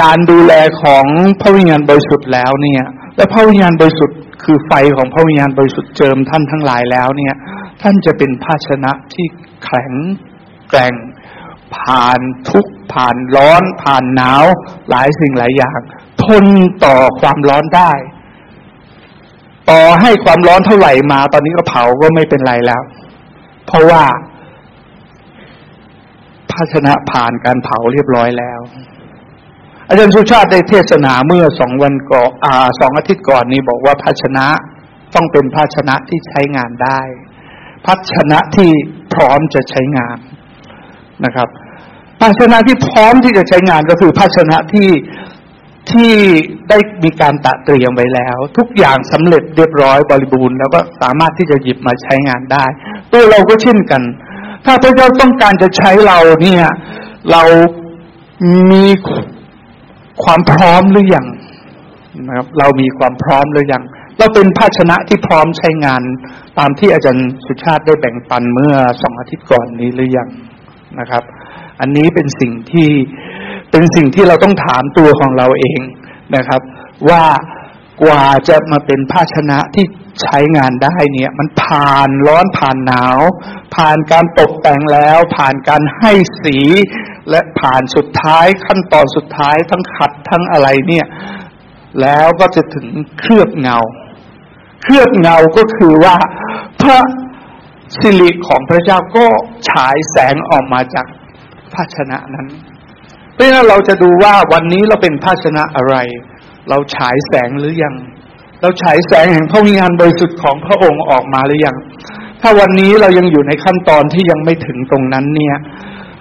[0.00, 1.04] การดูแลของ
[1.40, 2.84] พระวิญญาณบริสุทธิ์แล้วเนี่ย
[3.16, 7.34] และพระวิญญาณบริสุทธิ์คือไฟของพระวิญญาณบริสุทธิ์เจิมท่านทั้งหลายแล้วเนี่ย
[7.82, 9.26] ท่านจะเป็นภาชนะที่
[9.64, 9.92] แข็ง
[10.70, 10.94] แกร่ง
[11.76, 14.44] ผ่านทุกผ่านร้อนผ่านหนาว
[14.90, 15.80] หลายสิ่งหลายอย่าง
[16.24, 16.44] ทน
[16.84, 17.92] ต่อความร้อนได้
[19.70, 22.82] ต่อให้ความร้อนเท่าไหร่มา ตอนนี้ก็เผาก็ไม่เป็นไรแล้ว
[23.66, 24.02] เพราะว่า
[26.50, 28.60] ภาชนะผ่านการเผาเรียบร้อยแล้ว
[29.88, 34.46] อาจารย์สุชาติได้เทศนาเมื่อสองวันก่อนอ่าสองอาทิตย์ก่อนนี้บอกว่าภาชนะ
[35.14, 37.00] ต้องเป็นภาชนะที่ใช้งานได้
[37.86, 38.70] ภาชนะที่
[39.14, 40.18] พร้อมจะใช้งาน
[41.24, 41.48] นะครับ
[42.20, 44.90] ภาชนะที่พร้อมที่จะใช้งานก็คือภาชนะที่
[45.90, 46.12] ที่
[46.68, 52.64] ได้มีการตะเตรียมไว้แล้ว ทุกอย่างสำเร็จเรียบร้อยบริบูรณ์แล้วก็สามารถที่จะหยิบมาใช้งานได้
[53.12, 54.02] ตัวเราก็เช่นกัน
[54.64, 56.64] ถ้าพระเจ้าต้องการจะใช้เราเนี่ย
[57.32, 57.42] เรา
[58.72, 58.86] มี
[60.24, 61.26] ความพร้อมหรือยัง
[62.26, 63.82] นะครับ เรามีความพร้อมหรือยัง
[64.18, 66.02] เราเป็นภาชนะที่พร้อมใช้งาน
[66.58, 70.28] ตามที่อาจารย์สุชาติได้แบ่งปันเมื่อสองอาทิตย์ก่อนนี้หรือยัง
[70.98, 71.22] นะครับ
[71.80, 72.90] อันนี้เป็นสิ่งที่
[73.70, 75.80] เป็นสิ่งที่เราต้องถามตัวของเราเอง
[76.36, 76.60] นะครับ
[77.08, 77.24] ว่า
[78.02, 79.86] กว่าจะมาเป็นภาชนะที่
[80.22, 83.20] ใช้งานได้เนี่ย มันผ่านร้อนผ่านหนาว
[83.74, 86.58] ผ่านการตกแต่งแล้ว ผ่านการให้สี
[87.30, 91.06] และผ่านสุดท้ายขั้นตอนสุดท้ายทั้งขัดทั้งอะไรเนี่ย
[92.00, 92.86] แล้วก็จะถึง
[93.18, 93.78] เคลือบเงา
[94.82, 96.16] เคลือบเงาก็คือว่า
[96.82, 97.00] พระ
[97.98, 99.26] สิริของพระเจ้าก็
[99.68, 101.06] ฉายแสงออกมาจาก
[101.74, 102.46] ภาชนะนั้น
[103.34, 105.96] เพราะฉะนั้นเราจะดูว่าวันนี้เราเป็นภาชนะอะไร
[106.70, 107.94] เราฉายแสงหรือยัง
[108.60, 111.76] เราฉายแสงแห่งพระวิญญาณบริสุทธิ์ของพระองค์ออกมาหรือยัง
[112.40, 115.56] ถ้าวันนี้เรายังอยู่ในขั้นตอนที่ยังไม่ถึงตรงนั้นเนี่ย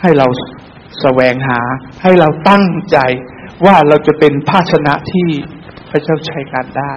[0.01, 0.27] ให้เรา
[1.01, 1.60] แสวงหา
[2.03, 2.97] ให้เราตั้งใจ
[3.65, 5.27] ว่าเราจะเป็นภาชนะที่
[5.89, 6.93] พระเจ้าใช้การได้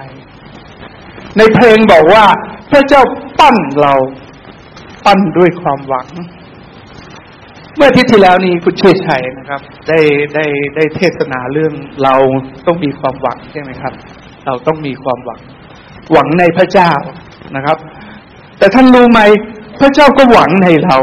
[1.37, 2.25] ในเพลงบอกว่า
[2.71, 3.01] พระเจ้า
[3.39, 3.93] ปั้นเรา
[5.05, 6.07] ปั้นด้วยความหวัง
[7.75, 9.99] เมื่ออาทิตย์ที่แล้วนี้คุณเชษชัยนะครับ ได้
[10.35, 12.15] ได้ได้เทศนาเรื่องเรา
[12.65, 13.93] ต้องมีความหวังใช่ไหมครับ
[14.45, 15.39] เราต้องมีความหวัง
[16.11, 16.91] หวังในพระเจ้า
[17.55, 17.77] นะครับ
[18.57, 19.21] แต่ท่านรู้ไหม
[19.79, 20.97] พระเจ้าก็หวังในเรา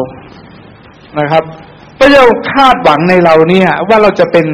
[1.18, 1.44] นะครับ
[1.98, 4.46] พระเจ้าคาดหวังในเราเนี่ย ว่าเราจะเป็น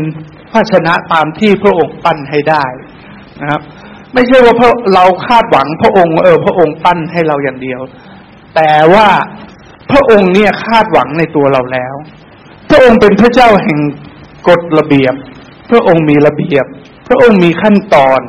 [0.52, 2.64] ภาชนะตามที่พระองค์ปั้นให้ได้
[3.40, 3.60] นะครับ
[4.14, 4.54] ไม่ใช่ว่า
[4.94, 7.80] เราคาดหวังพระองค์เออพระองค์ปั้นให้เราอย่างเดียว
[8.56, 9.08] แต่ว่า
[9.90, 11.94] พระองค์เนี่ยคาดหวังในตัวเราแล้ว
[12.70, 13.78] พระองค์เป็นพระเจ้าแห่ง
[14.48, 15.14] กฎระเบียบ
[15.70, 16.64] พระองค์มีระเบียบ
[17.08, 18.20] พระองค์มีขั้นตอน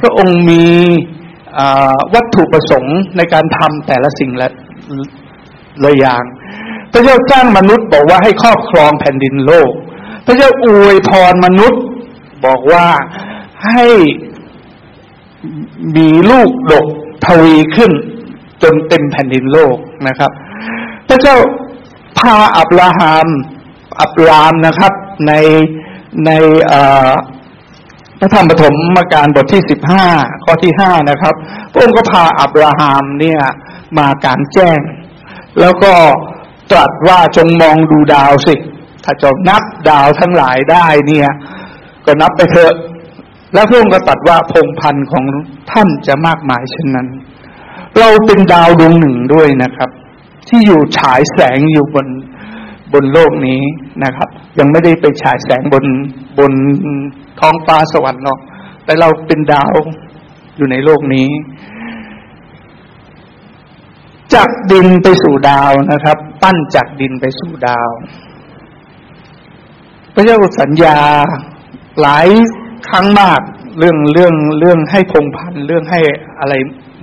[0.00, 0.64] พระองค์มี
[2.14, 4.48] วัตถุประสงค์ในการทำแต่ละสิ่งและ
[5.84, 6.24] ละอย่าง
[6.92, 9.70] พระเจ้าจ้างมนุษย์บอกว่าให้ครอบครองแผ่นดินโลก
[10.26, 11.82] พระเจ้าอวยพรมนุษย์
[12.44, 12.86] บอกว่า
[13.72, 13.86] ให้
[15.96, 16.86] มีลูกดก
[17.26, 17.92] ทวีขึ้น
[18.62, 19.76] จนเต็มแผ่นดินโลก
[20.08, 20.30] นะครับ
[21.08, 21.36] พระเจ้า
[22.18, 23.28] พาอับราฮัม
[24.00, 24.92] อับรามนะครับ
[25.28, 25.32] ใน
[26.26, 26.30] ใน
[28.20, 30.04] พระธรรมปฐมมาการบทที่สิบห้า
[30.44, 31.34] ข้อที่ห้านะครับ
[31.72, 33.40] พระองค์ก็พาอับราฮัมเนี่ย
[33.98, 34.80] มาการแจ้ง
[35.60, 35.92] แล้วก็
[36.70, 38.54] ตรัสว่าจงมองดูดาวสิ
[39.04, 41.28] ถ้าจะนับดาวทั้งหลายได้เนี่ย
[42.06, 42.74] ก็นับไปเถอะ
[43.54, 45.24] แล้วพระองค์ก็ตรัสว่าพงพันธ์ของ
[45.72, 47.08] ท่านจะมากมายเช่นนั้น
[48.00, 49.90] เราเป็นดาวดวงหนึ่งด้วยนะครับ
[50.48, 52.06] ที่อยู่ฉายแสงอยู่บน
[52.92, 53.62] บนโลกนี้
[54.04, 55.84] นะครับ ยังไม่ได้ไปฉายแสงบน
[56.38, 56.52] บน
[57.40, 58.38] ท้องฟ้าสวรรค์หรอก
[58.84, 59.74] แต่เราเป็นดาว
[60.56, 61.28] อยู่ในโลกนี้
[64.34, 67.88] จากดินไปสู่ดาวนะครับ ปั้นจากดินไปสู่ดาว
[70.14, 70.96] พระเจ้าสัญญา
[72.00, 72.28] หลาย
[72.88, 73.40] ครั้งมาก
[73.78, 76.00] เรื่องเรื่องเรื่องให้คงพันเรื่องให้
[76.40, 76.54] อะไร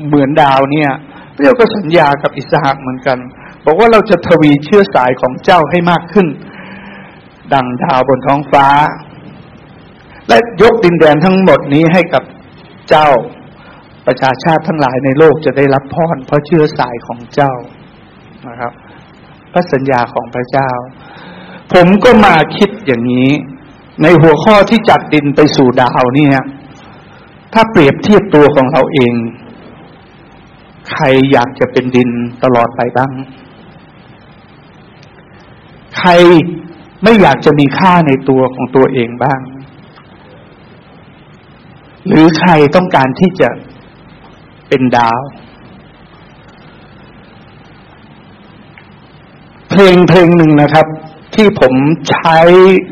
[0.08, 0.91] เหมือนดาวเนี่ย
[1.34, 3.17] พระเจ้าก็สัญญากับอิสหักเหมือนกัน
[3.65, 6.27] บอกว่าเราจะทวีเชื้อสายของเจ้าให้มากขึ้น
[7.53, 8.67] ดังดาวบนท้องฟ้า
[10.29, 12.23] และยกดินแดนทั้งหมดนี้ให้กับ
[12.89, 13.08] เจ้า
[14.08, 17.53] ประชาชาติทั้งหลายในโลกจะได้รับพรเพราะเชื้อสายของเจ้า
[18.47, 18.71] นะครับ
[19.51, 20.69] พระสัญญาของพระเจ้า
[21.73, 23.29] ผมก็มาคิดอย่างนี้
[24.01, 26.38] ในหัวข้อที่จัดดินไปสู่ดาวนี่ย
[27.53, 29.13] ถ้าเปรียบเทียบตัวของเราเอง
[30.91, 32.09] ใครอยากจะเป็นดิน
[32.43, 33.11] ตลอดไปบ้าง
[35.99, 36.11] ใคร
[37.03, 39.39] ไม่อยากจะมีค่าในตัวของตัวเองบ้าง
[42.07, 43.49] หรือใครต้องการที่จะ
[44.67, 45.21] เป็นดาว
[49.69, 50.87] เพลงเพลงหนึ่งนะครับ
[51.35, 51.73] ที่ผม
[52.09, 52.39] ใช้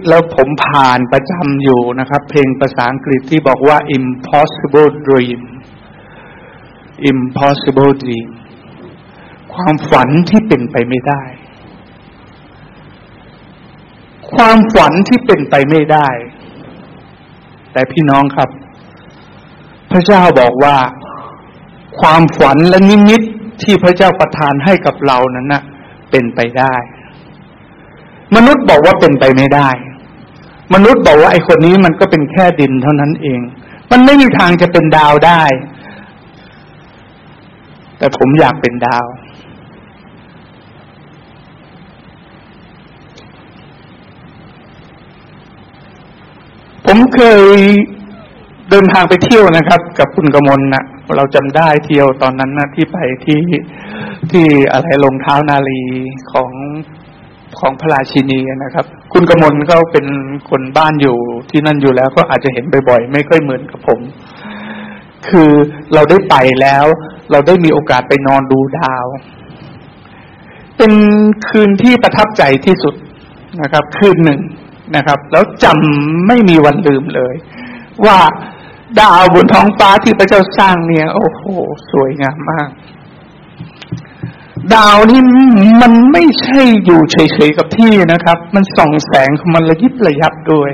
[0.08, 5.41] แล้วผมผ่านประจำอยู่นะครับ เพลงภาษาอังกฤษที่บอกว่า impossible dream
[7.12, 8.27] impossible dream
[9.53, 11.21] ความฝันที่เป็นไปไม่ได้
[14.34, 16.08] ความฝันที่เป็นไปไม่ได้
[17.73, 18.49] แต่พี่น้องครับ
[19.91, 20.77] พระเจ้าบอกว่า
[21.99, 23.21] ความฝันและนิมิต
[23.63, 25.63] ที่พระเจ้าประทานให้กับเรานั้นนะ่ะ
[26.12, 26.75] เป็นไปได้
[28.36, 29.69] มนุษย์บอกว่าเป็นไปไม่ได้
[30.73, 33.39] มนุษย์บอกว่าไอคนนี้มันก็เป็นแค่ดินเท่านั้นเอง
[33.91, 35.43] มันไม่มีทางจะเป็นดาวได้
[38.04, 39.06] แต่ผมอยากเป็นดาว
[46.86, 47.52] ผมเคย
[48.70, 50.84] เดินทางไปเที่ยวนะครับ กับคุณกมลนะ
[51.16, 53.42] เราจำได้เที่ยวตอนนั้นนะที่ไปที่
[54.32, 55.84] ที่อะไรลงเท้านาลี
[56.32, 56.50] ของ
[57.60, 60.06] ของพระราชินีนะครับ คุณกมลก็เป็น
[60.50, 61.18] คนบ้านอยู่
[61.50, 64.00] ที่นั่นอยู่แล้วก็อาจจะเห็นบ่อยๆ ไม่ค่อยเหมือนกับผม
[65.30, 65.52] คือ
[65.94, 66.88] เราได้ไปแล้ว
[67.32, 69.06] เราได้มีโอกาสไปนอนดูดาว
[70.78, 70.94] เป็น
[71.48, 72.96] คืนที่ประทับใจที่สุด
[73.62, 74.42] นะครับ คืนหนึ่ง
[74.96, 77.36] นะครับ แล้วจำไม่มีวันลืมเลย
[78.06, 78.18] ว่า
[79.02, 81.44] ดาวบนท้องฟ้าที่พระเจ้าสร้างเนี่ย โอ้โห
[81.92, 82.70] สวยงามมาก
[84.76, 85.22] ดาวนี่
[85.82, 90.72] มันไม่ใช่อยู่เฉยๆกับที่นะครับ มันส่องแสงของมันระยิบระยับด้วย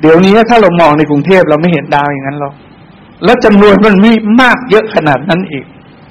[0.00, 2.54] เดี๋ยวนี้ถ้าเรามองในกรุงเทพเราไม่เห็นดาวอย่างนั้นหรอก
[3.24, 5.64] แล้วจำนวนมันมีมากเยอะขนาดนั้นอีก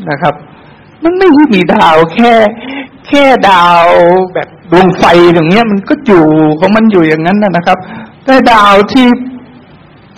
[0.09, 0.33] นะครับ
[1.03, 2.33] มันไม่ใช่มีดาวแค่
[3.07, 3.85] แค่ดาว
[4.33, 6.25] แบบดวงไฟอย่างเงี้ย มันก็อยู่
[6.59, 7.77] ของมันอยู่อย่างนั้นนะครับ
[8.25, 9.05] แต่ดาวที่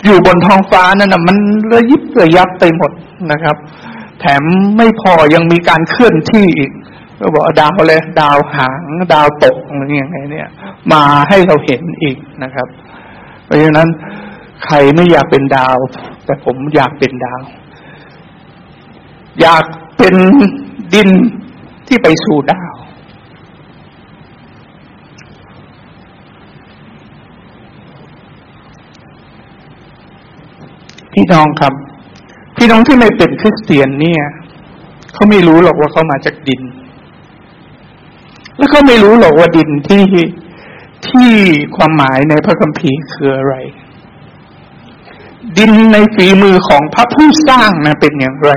[0.04, 1.36] อยู่บนท้องฟ้านั่นนะมัน
[1.74, 2.90] ระยิบระยับไปหมด
[3.32, 3.56] นะครับ
[4.20, 4.42] แถม
[4.76, 6.70] ไม่พอยังมีการเคลื่อนที่อีก
[7.20, 10.48] ก็บอกดาวเลยดาวหางดาวตกอะไรอย่างเงี้ยเนี่ย
[10.92, 12.68] มาให้เราเห็นอีกนะครับ
[13.44, 13.88] เพราะฉะนั้น
[14.64, 15.76] ใครไม่อยากเป็นดาว
[16.24, 17.42] แต่ผมอยากเป็นดาว
[19.40, 19.64] อยาก
[19.98, 20.14] เป็น
[20.94, 21.08] ดิน
[21.86, 22.74] ที่ไปสู่ดาว
[31.12, 31.72] พี่น้องครับ
[32.56, 34.22] พี่น้องที่ไม่เป็นคริสเตียนเนี่ย
[35.12, 36.62] เขาไม่รู้หรอกว่าเขามาจากดิน
[38.56, 40.04] แล้วเขาไม่รู้หรอกว่าดินที่
[41.08, 41.30] ที่
[41.76, 43.54] ความหมายในพระคัมภีร์คืออะไร
[45.58, 48.50] ดินในฝีมือของพระผู้สร้างนะเป็นอย่างไร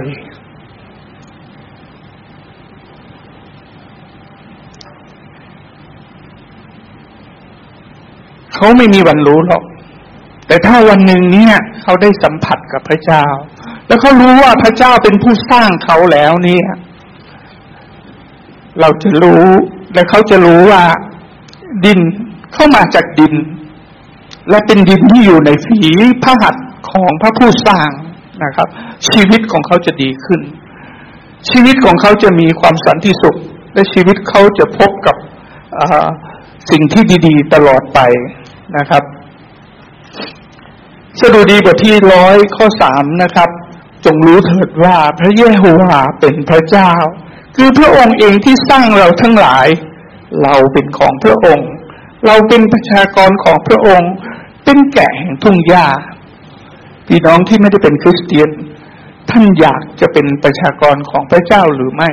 [8.53, 9.63] เขาไม่มีวันรู้หรอก
[10.47, 13.23] แต่ถ้าวันหนึ่งเนี่ยเขาได้สัมผัสกับพระเจ้า
[13.87, 16.67] แล้วเขารู้ว่าพระเจ้าเป็นผู้สร้างเขาแล้วเนี่ย
[18.79, 19.45] เราจะรู้
[19.93, 20.83] และเขาจะรู้ว่า
[21.85, 21.99] ดิน
[22.53, 23.33] เข้ามาจากดิน
[24.49, 25.79] และเป็นดินที่อยู่ในฝี
[26.23, 27.89] พระหัตถ์ ของพระผู้สร้าง
[28.43, 28.67] นะครับ
[29.09, 30.41] ชีวิตของเขาจะดีขึ้น
[31.49, 33.37] ชีวิตของเขาจะมีความสันติสุข
[33.73, 35.15] และชีวิตเขาจะพบกับ
[36.69, 37.99] สิ่งที่ดี ๆ ตลอดไป
[38.77, 39.03] นะครับ
[41.19, 43.49] สดุดีบทที่ร้อยข้อสามนะครับ
[44.05, 46.91] จงรู้เถิดว่าพระเยโฮวาเป็นพระเจ้า
[47.55, 49.67] คือพระองค์เองที่สร้างเราทั้งหลาย
[50.43, 51.69] เราเป็นของพระองค์
[52.25, 54.11] เราเป็นประชากรของพระองค์
[54.63, 55.85] เป็นแกะแห่งทุ่งหญ้า
[57.09, 58.49] พี่น้องที่ไม่ได้เป็นคริสเตียน
[59.29, 62.09] ท่านอยากจะเป็นประชากรของพระเจ้าหรือไม่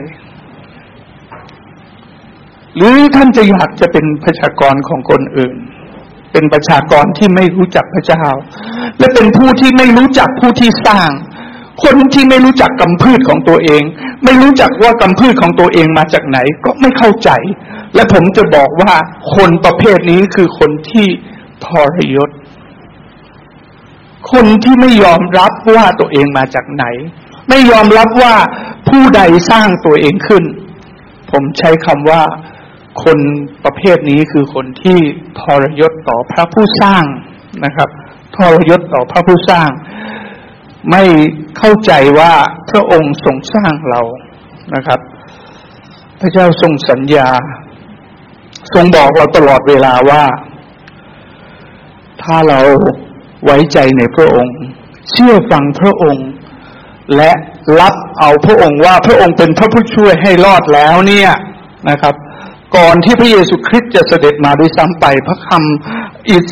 [2.77, 5.57] หรือท่านจะอยากจะเป็นประชากรของคนอื่น
[6.33, 8.25] เป็นประชากรที่ไม่รู้จักพระเจ้า
[8.99, 11.11] และเป็นผู้ที่ไม่รู้จักผู้ที่สร้าง
[11.85, 13.83] คนที่ไม่รู้จักกำพืชของตัวเอง
[14.25, 17.31] ไม่รู้จักว่ากำพืชของตัวเองมาจากไหน ก็ไม่เข้าใจ
[17.95, 18.93] และผมจะบอกว่า
[19.35, 21.07] คนประเภทนี้คือคนที่
[21.67, 22.31] ทรยศ
[24.33, 26.85] คนที่ไม่ยอมรับว่าตัวเองมาจากไหน
[27.49, 28.35] ไม่ยอมรับว่า
[28.89, 30.45] ผู้ใดสร้างตัวเองขึ้น
[31.31, 32.23] ผมใช้คำว่า
[33.05, 33.19] คน
[33.65, 34.99] ประเภทนี้คือคนที่
[35.41, 37.05] ทรยศต่อพระผู้สร้าง
[37.65, 37.89] นะครับ
[38.37, 39.69] ทรยศต่อพระผู้สร้าง
[40.91, 41.03] ไม่
[41.59, 42.33] เข้าใจว่า
[42.71, 44.01] พระองค์ทรงสร้างเรา
[44.75, 45.01] นะครับ
[46.21, 47.29] พระเจ้าทรงสัญญา
[48.75, 50.23] ทรงบอกเราตลอดเวลาว่า
[52.23, 52.61] ถ้าเรา
[53.47, 54.55] ไว้ใจในพระองค์
[55.13, 56.29] เชื่อฟังพระองค์
[57.17, 57.33] และ
[57.81, 61.31] รับเอาพระองค์ว่าพระองค์เป็นพระผู้ช่วยให้รอดแล้วเนี่ย
[61.91, 62.15] นะครับ
[62.77, 66.47] ก่อนที่พระเยซูคริสต์จะเสด็จมาด้วยซ้ำไป พระคำอิส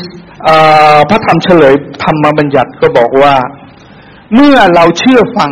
[1.09, 3.35] พระธรรมเฉลยธรรมบัญญัติก็บอกว่า
[4.33, 5.51] เมื่อเราเชื่อฟัง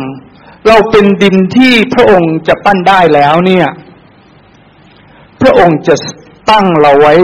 [0.68, 3.68] เราเป็นดินที่พระองค์จะปั้นได้แล้วเนี่ย
[5.40, 5.94] พระองค์จะ
[6.50, 7.14] ตั้งเราไว้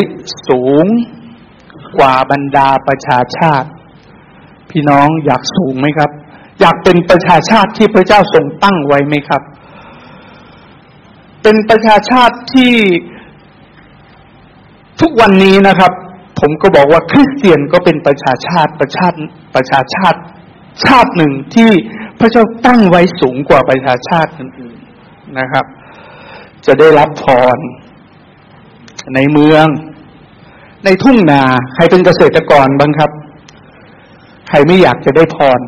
[0.49, 0.87] สูง
[1.99, 3.69] กว่าบรรดาประชาชาติ
[4.71, 6.11] พี่น้องอยากสูงไหมครับ
[6.61, 9.43] อยากเป็นประชาชาติที่พระเจ้าทรงตั้งไว้ไหมครับ
[11.43, 12.75] เป็นประชาชาติที่
[15.01, 15.93] ทุกวันนี้นะครับ
[16.41, 19.17] ผมก็บอกว่าคริสเตียนก็เป็นประชาชาติประชาติ
[19.55, 20.19] ประชาชาติ
[20.85, 21.71] ชาติหนึ่งที่
[22.19, 25.65] พระเจ้าตั้งไว้สูงกว่าประชาชาติอื่นๆนะครับ
[26.67, 27.57] จะได้รับพร
[29.15, 29.67] ในเมือง
[30.85, 31.43] ในทุ่งนา
[31.75, 33.11] ใครเป็นเกษตรกรบ้างครับ
[34.51, 35.61] ใครไม่อยากจะได้พร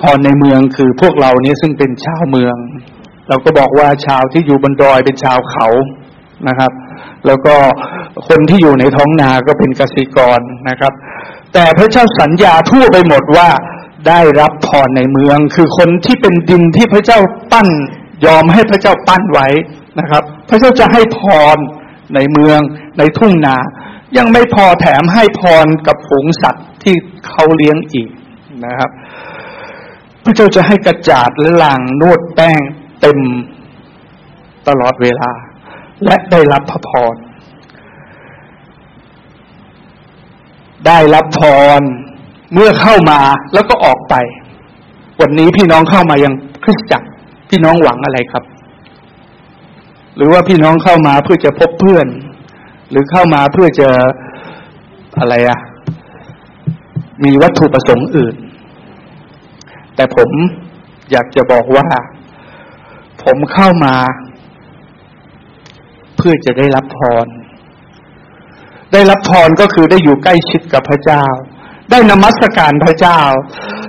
[0.00, 2.56] พรในเมืองคือพวกเรานี้ซึ่งเป็นชาวเมือง
[3.28, 5.66] เราก็บอกว่าชาวที่อยู่บนดอยเป็นชาวเขา
[6.48, 6.72] นะครับ
[7.26, 7.54] แล้วก็
[8.28, 10.92] คนที่อยู่ในท้องนาก็เป็นเกษตรกรนะครับ
[11.52, 13.48] แต่พระเจ้าสัญญาทั่วไปหมดว่า
[14.08, 17.18] ได้รับพรในเมือง คือคนที่เป็นดินที่พระเจ้า
[17.52, 17.68] ปั้น
[18.26, 19.48] ยอมให้พระเจ้าปั้นไว้
[20.00, 21.20] นะครับ พระเจ้าจะให้พ
[21.54, 21.56] ร
[22.14, 22.60] ในเมือง
[22.98, 23.56] ในทุ่งนา
[24.16, 26.94] ยังไม่พอแถมให้พรกับฝูงสัตว์ที่
[27.28, 28.10] เขาเลี้ยงอีก
[28.64, 28.90] นะครับ
[30.24, 32.60] พระเจ้าจะให้กระจาดและลางนวดแป้ง
[33.00, 33.18] เต็ม
[34.68, 35.30] ตลอดเวลา
[36.04, 37.14] และได้รับพระพร
[40.86, 41.40] ได้รับพ
[41.78, 41.80] ร
[42.52, 43.20] เมื่อเข้ามา
[43.54, 44.14] แล้วก็ออกไป
[45.20, 46.32] วันนี้พี่น้องเข้ามายัง
[46.64, 47.08] คริสตจักร
[47.50, 48.44] พี่น้องหวังอะไรครับ
[50.16, 52.06] หรือว่าพี่น้องเข้ามาเพื่อจะพบเพื่อน
[52.90, 53.88] หรือเข้ามาเพื่อจะ
[55.18, 55.58] อะไรอะ
[57.24, 58.36] มีวัตถุประสงค์อื่น
[59.96, 60.28] แต่ผม
[61.10, 61.86] อยากจะบอกว่า
[63.22, 63.94] ผมเข้ามา
[66.16, 67.26] เพื่อจะได้รับพร
[68.92, 71.24] ได้รับพรก็คือได้อยู่ใกล้ชิดกับพระเจ้า
[71.90, 73.20] ได้นมัสการพระเจ้า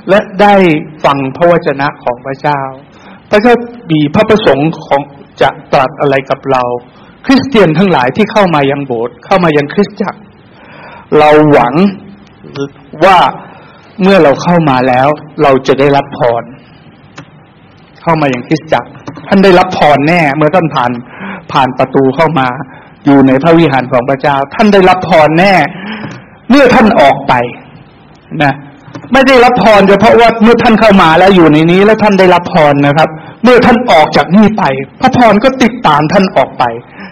[0.09, 0.55] และได้
[1.03, 2.61] ฟังพระวจนะของพระเจ้า
[3.29, 3.53] พระเจ้า
[3.91, 5.01] มีพระประสงค์ของ
[5.41, 6.63] จะตรัสอะไรกับเรา
[7.25, 10.19] คริสเตียนทั้งหลายที่เข้ามายังโบสถ์เข้ามายังคริสตจักร
[11.17, 11.73] เราหวัง
[13.05, 13.17] ว่า
[14.01, 15.07] เมื่อเราเข้ามาแล้ว
[15.41, 16.43] เราจะได้รับพร
[18.01, 18.89] เข้ามาอย่างคริสตจักร
[19.27, 20.91] ท่านได้รับพรแน่ เมื่อท่านผ่าน
[21.51, 22.47] ผ่านประตูเข้ามา
[23.05, 25.53] อยู่ในพระวิหารของพระเจ้า ท่านได้รับพรแน่
[26.49, 27.33] เมื่อท่านออกไป
[28.43, 28.53] นะ
[29.13, 33.09] ไม่ได้รับพรเฉพาะว่าเมื่อท่านเข้ามาแล้วอยู่ในนี้ แล้วท่านได้รับพรนะครับ
[33.43, 34.63] เมื่อท่านออกจากนี่ไป
[35.01, 36.63] พระพรก็ติดตามท่านออกไป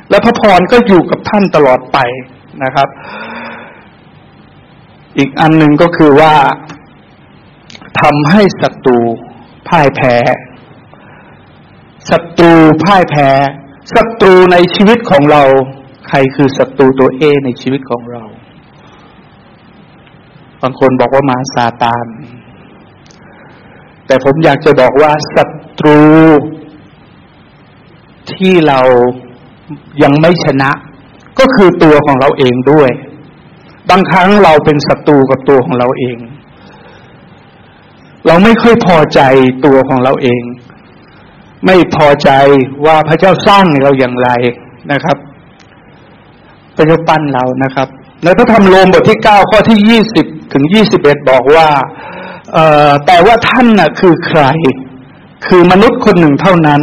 [0.09, 1.97] และพระพรก็อยู่กับท่านตลอดไป
[2.63, 2.87] นะครับ
[5.17, 6.33] อีกอันหนึ่งก็คือว่า
[8.01, 8.99] ทำให้ศัตรู
[9.67, 10.15] พ่ายแพ้
[12.09, 13.29] ศัตรูพ่ายแพ้
[13.95, 15.43] ศัตรูในชีวิตของเรา
[16.07, 22.05] ใครคือศัตรูตัวเอในชีวิตของเราางคนบอกว่ามาซาตาน
[24.07, 25.43] แต่ผมอยากจะบอกว่าศั
[25.79, 26.01] ตรู
[28.33, 28.79] ที่เรา
[30.03, 30.71] ยังไม่ชนะ
[31.39, 32.89] ก็คือตัวของเราเองด้วย
[33.89, 36.17] บางครั้งเราเป็นศัตรูกับตัวของเราเอง
[38.27, 39.21] เราไม่ค่อยพอใจ
[39.65, 40.41] ตัวของเราเอง
[41.65, 42.29] ไม่พอใจ
[42.85, 44.29] ว่าพระเจ้าสร้างเราอย่างไร
[44.91, 45.17] นะครับ
[46.75, 47.87] พระเจ้าปั้นเรานะครับ
[48.23, 51.67] ในพระธรรมโรมบทที่เก้าข้อที่ยี่สิบ ถึงยี่สิบเอ็ดบอกว่า
[53.05, 54.43] แต่ว่าท่านน่ะคือใคร
[55.47, 56.81] คือมนุษย์คนหนึ่งเท่านั้น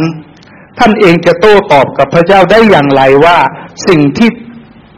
[0.79, 3.37] ท่านเองจะโต้ตอบกับพระเจ้าได้อย่างไรว่า
[3.87, 4.29] สิ่งที่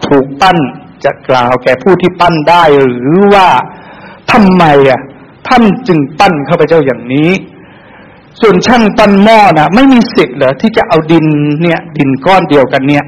[0.08, 0.58] ถูกปั้น
[1.04, 3.48] จะกล่าวแก่ผู้ที่ปั้นได้หรือว่า
[4.32, 5.02] ทำไมอะ
[5.48, 7.32] ท่านจึงปั้นข้าพเจ้าอย่างนี้
[8.42, 11.26] ส่วนช่างปั้นหม้อนะไม่มีสิทธิ์เหรอที่จะเอาดิน
[11.62, 13.04] เนี่ย ดินก้อนเดียวกันเนี่ย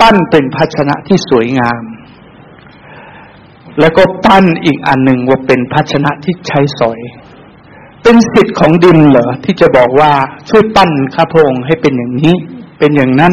[0.00, 1.80] ปั้นเป็นภาชนะที่สวยงาม
[3.80, 7.00] แล้วก็ปั้นอีกอันหนึ่งว่าเป็นภาชนะที่ใช้สอย
[8.02, 10.12] เป็นสิทธิ์ของดินเหรอที่จะบอกว่า
[10.48, 12.34] ช่วยปั้นข้าพงค์ให้เป็นอย่างนี้
[12.78, 13.32] เป็นอย่างนั้น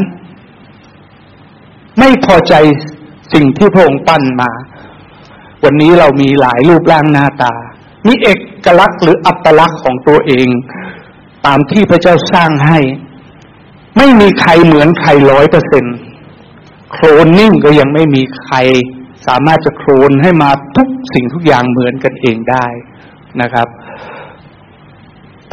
[1.99, 2.53] ไม่พอใจ
[3.33, 4.51] สิ่งที่พระองค์ปั้นมา
[5.63, 7.53] วันนี้เรามีหลายรูปร่างหน้าตา
[8.07, 8.29] มีเอ
[8.65, 10.47] กลักษณ์หรืออัตลักษณ์ของตัวเอง
[11.45, 12.79] ตามที่พระเจ้าสร้างให้
[13.97, 15.85] ไม่มีใครเหมือนใครร้อยเปอร์เซ็น
[16.91, 18.57] โคลนนิ่งก็ยังไม่มีใคร
[19.27, 22.65] สามารถจะโคลนให้มาทุกสิ่งทุกอย่างเหมือนกันเองได้
[23.41, 23.67] นะครับ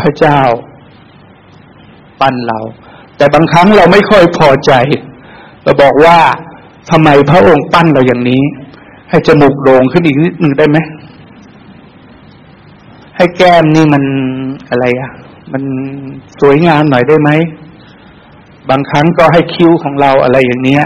[0.01, 0.39] พระเจ้า
[2.21, 2.59] ปั้นเรา
[3.17, 4.73] แต่บางครั้งเราไม่ค่อยพอใจ
[5.65, 6.19] เราบอกว่า
[6.91, 8.43] ทำไมพระองค์ปั้นเราอย่างนี้
[9.11, 10.79] ให้จมูกโด่งขึ้นอีกนิดหนึ่งได้ไหม
[13.17, 14.05] ให้แก้มนี่มัน
[14.71, 15.11] อะไรอะ
[15.53, 15.63] มัน
[16.41, 17.31] สวยงามหน่อยได้ไหม
[18.71, 20.83] บางครั้งก็ให้คิ้วของเราอะไรอย่างเนี้ย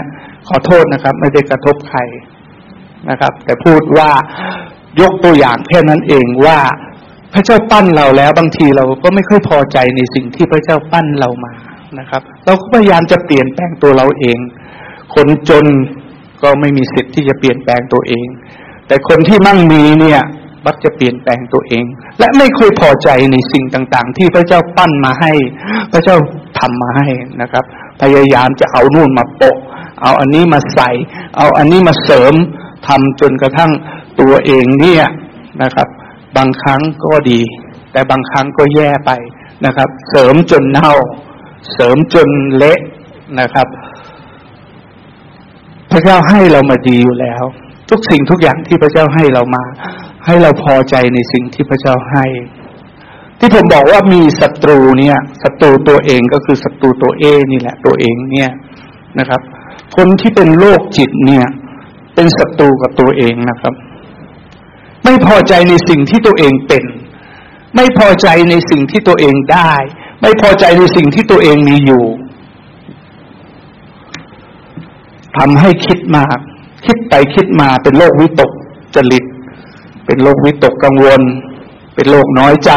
[0.47, 1.99] ขอโทษนะครับ ไม่ได้กระทบใคร
[3.09, 4.09] นะครับ แต่พูดว่า
[5.01, 6.59] ยกตัวอย่างแค่นั้นเองว่า
[7.33, 11.53] พระเจ้าปั้นเราแล้วบางทีเราก็ไม่ค่อยพอใจในสิ่งที่พระเจ้าปั้นเรามา
[11.99, 14.37] นะครับ เราก็พยายามจะเปลี่ยนแปลงตัวเราเอง
[15.15, 15.65] คนจน
[16.43, 18.27] ก็ไม่มีสิทธิ์ที่จะเปลี่ยนแปลงตัวเอง
[18.87, 20.21] แต่คนที่มั่งมีเนี่ย
[20.65, 21.85] มักจะเปลี่ยนแปลงตัวเอง
[22.19, 25.33] และไม่ค่อยพอใจในสิ่งต่างๆ ที่พระเจ้าปั้นมาให้
[25.91, 26.15] พระเจ้า
[26.59, 27.07] ทำมาให้
[27.41, 27.63] นะครับ
[28.01, 29.57] พยายามจะเอานู่นมาโปะ
[30.01, 30.89] เอาอันนี้มาใส่
[31.37, 32.33] เอาอันนี้มาเสริม
[32.87, 33.71] ทำจนกระทั่ง
[34.19, 35.05] ตัวเองเนี่ย
[35.63, 35.87] นะครับ
[36.37, 37.41] บางครั้งก็ดี
[37.91, 39.11] แต่บางครั้งก็แย่ไป
[39.65, 40.93] นะครับ เสริมจนเน่า
[41.73, 42.79] เสริมจนเละ
[43.39, 43.67] นะครับ
[45.91, 47.43] พระเจ้าให้เรามาดีอยู่แล้ว
[47.89, 49.63] ทุกสิ่งทุกอย่างที่พระเจ้าให้เรามา
[50.25, 52.25] ให้เราพอใจในสิ่งที่พระเจ้าให้
[53.39, 58.51] ที่ผมบอกว่ามีศัตรูเนี่ยศัตรูตัวเองก็คือศัตรูตัวเอนี่แหละ ตัวเองเนี่ย
[59.19, 59.41] นะครับ
[59.97, 61.45] คนที่เป็นโรคจิตเนี่ย
[62.15, 63.73] เป็นศัตรูกับตัวเองนะครับ
[65.03, 66.83] ไม่พอใจในสิ่งที่ตัวเองเป็น
[67.75, 69.71] ไม่พอใจในสิ่งที่ตัวเองได้
[70.21, 72.05] ไม่พอใจในสิ่งที่ตัวเองมีอยู่
[75.37, 76.37] ทำให้คิดมาก
[76.85, 78.51] คิดไปคิดมาเป็นโรควิตก
[78.95, 79.23] จริต
[80.05, 81.21] เป็นโรควิตกกังวล
[81.95, 82.71] เป็นโรคน้อยใจ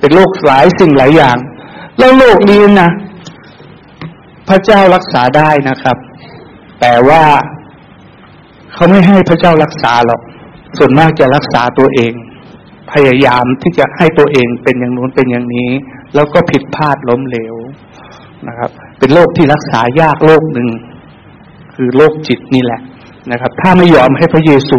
[0.00, 1.36] เป็นโรคหลายสิ่งหลายอย่าง
[1.98, 2.90] แล้วโรคนี้นะ
[4.48, 5.96] พระเจ้ารักษาได้นะครับ
[6.80, 7.22] แต่ว่า
[8.72, 10.20] เขาไม่ให้พระเจ้ารักษาหรอก
[10.78, 12.12] ส่วนมากจะรักษาตัวเอง
[12.92, 15.70] พยายามที่จะให้ตัวเองเป็นอย่างนู้นเป็นอย่างนี้
[16.14, 17.54] แล้วก็ผิดพลาดล้มเหลว
[18.48, 20.68] นะครับ เป็นโรคที่รักษายากโรคหนึ่ง
[21.74, 22.80] คือโรคจิตนี่แหละ
[23.32, 24.78] นะครับ ถ้าไม่ยอมให้พระเยซู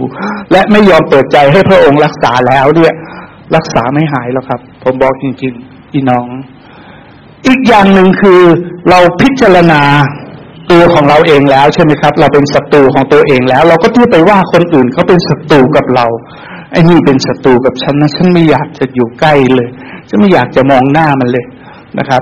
[0.51, 2.93] และไม่ยอมเปิดใจให้พระองค์รักษาแล้วเนี่ย
[3.55, 6.27] รักษาไม่หายหรอกครับ ผมบอกจริงๆพี่น้อง
[7.47, 8.41] อีกอย่างหนึ่งคือ
[8.89, 9.81] เราพิจารณา
[10.71, 16.05] ตัวของเราเองแล้วใช่ไหมครับ เราเป็นศัตรูของตัวเองแล้ว เราก็ที่ไปว่าคนอื่นเขาเป็นศัตรูกับเรา
[16.71, 19.69] ไอ้นี่เป็นศัตรูกับฉันนะฉันไม่อยากจะอยู่ใกล้เลย
[20.09, 21.45] ฉันไม่อยากจะมองหน้ามันเลย
[21.99, 22.21] นะครับ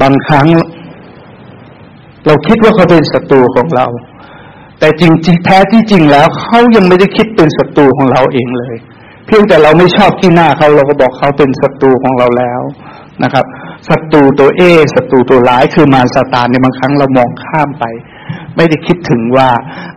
[0.00, 0.46] บางครั้ง
[2.26, 3.86] เราคิดว่าเขาเป็นศัตรูของเรา
[4.78, 8.74] แต่จริงๆแท้ที่จริงแล้วเขายังไม่ได้คิดเป็นศัตรูของเราเองเลย
[9.26, 12.60] เพียงแต่เราไม่ชอบที่หน้าเขาเราก็บอกเขาเป็นศัตรูของเราแล้ว
[13.24, 13.44] นะครับ
[13.88, 14.62] ศัตรูตัวเอ
[14.94, 17.84] ศัตรูตัวร้ายคือมารซาตานในบางครั้งเรามองข้ามไป
[18.56, 19.48] ไม่ได้คิดถึงว่า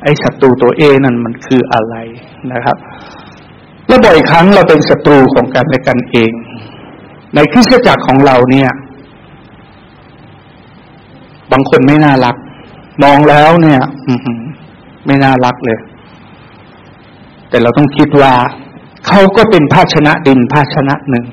[0.03, 1.95] ไอ้ศัตรูตัวเอนั่นมันคืออะไร
[2.51, 2.77] นะครับ
[3.87, 6.31] และบ่อยครั้งเราเป็นศัตรูของกันและกันเอง
[7.35, 8.69] ในคริสตจักรของเราเนี่ย
[11.51, 12.35] บางคนไม่น่ารัก
[13.03, 14.13] มองแล้วเนี่ยอื
[15.05, 15.79] ไม่น่ารักเลย
[17.49, 18.33] แต่เราต้องคิดว่า
[19.07, 21.25] เขาก็เป็นภาชนะดินภาชนะหนึ่ง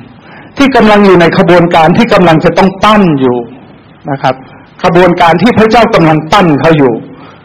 [0.56, 3.36] ที่กำลังอยู่ในขบวนการที่กำลังจะต้องปั้นอยู่
[4.10, 4.34] นะครับ
[4.84, 6.92] ขบวนการที่พระเจ้ากำลังปั้นเขาอยู่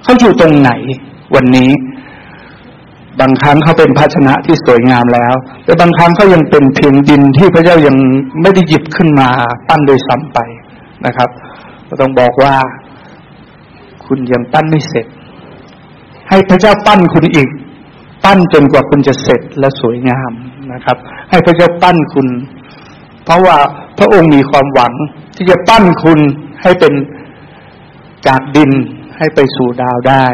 [0.04, 0.72] เขาอยู่ตรงไหน
[1.36, 1.70] วันนี้
[3.20, 5.34] บางครั้งเขาเป็นภาชนะที่สวยงามแล้ว
[5.66, 7.96] แต่บางครั้งเขายังเป็นเพียงดินที่พระเจ้ายัง
[8.42, 9.30] ไม่ได้หยิบขึ้นมา
[9.68, 10.40] ปั้นโดยซ้ำไป
[11.06, 11.30] นะครับ
[11.88, 12.56] ก็ต้องบอกว่า
[14.06, 15.06] คุณยังปั้นไม่เสร็จ
[16.30, 17.50] ให้พระเจ้าปั้นคุณอีก
[18.24, 20.32] ปั้นจนกว่าคุณจะเสร็จและสวยงาม
[20.74, 20.98] นะครับ
[21.30, 22.28] ให้พระเจ้าปั้นคุณ
[23.28, 23.58] เพราะว่า
[24.00, 24.94] พระองค์มีความหวัง
[25.36, 26.20] ที่จะปั้นคุณ
[26.62, 26.94] ให้เป็น
[28.28, 28.72] จากดิน
[29.18, 30.26] ให้ไปสู่ดาวได้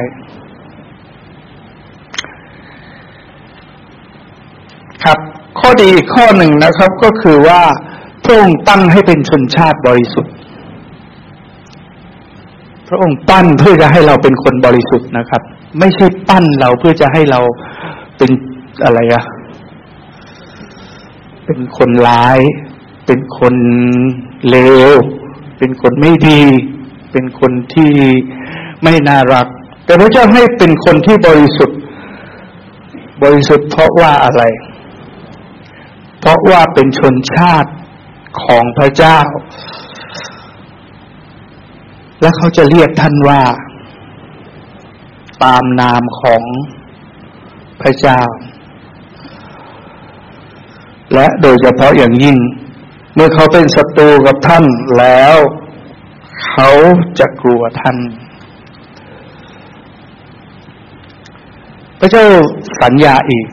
[5.03, 5.17] ครับ
[5.59, 7.61] ข้อดีอีกข้อหนึ่งนะครับก็คือว่า
[8.23, 10.33] พระองค์ตั้งให้เป็นชนชาติบริสุทธิ์
[12.89, 15.41] พระองค์ปั้นเพื่อจะให้เราเป็นคนบริสุทธิ์นะครับ
[15.79, 17.39] ไม่ใช่ปั้นเราเพื่อจะให้เรา
[18.17, 18.31] เป็น
[18.83, 19.23] อะไรอะ
[21.45, 22.39] เป็นคนร้าย
[23.05, 23.55] เป็นคน
[24.49, 24.91] เลว
[25.57, 26.41] เป็นคนไม่ดี
[27.11, 27.91] เป็นคนที่
[28.83, 29.47] ไม่น่ารัก
[29.85, 31.79] แต่พระเจ้าให้เป็นคนที่บริสุทธิ์
[33.23, 34.43] บริสุทธิ์เพราะว่าอะไร
[36.19, 37.71] เพราะว่าเป็นชนชาติ
[38.43, 39.19] ของพระเจ้า
[42.21, 43.41] และเขาจะเรียกท่านว่า
[45.43, 46.43] ตามนามของ
[47.81, 48.19] พระเจ้า
[51.13, 52.37] และโดยเฉพาะอย่างยิ่ง
[53.15, 54.65] เมื่อเขาเป็นศัตรูกับท่าน
[54.97, 55.37] แล้ว
[56.49, 56.69] เขา
[57.19, 57.97] จะกลัวท่าน
[61.99, 62.25] พระเจ้า
[62.81, 63.47] สัญญาอีก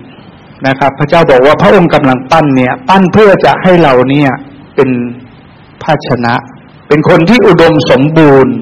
[0.66, 4.30] นะครับ พระเจ้าบอกว่าพระองค์กำลังปั้นเนี่ย ปั้นเพื่อจะให้เราเนี่ย
[4.74, 4.90] เป็น
[5.82, 6.34] ภาชนะ
[6.88, 8.54] เป็นคนที่อุดมสมบูรณ์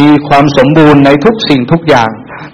[0.00, 2.10] มีความสมบูรณ์ในทุกสิ่งทุกอย่าง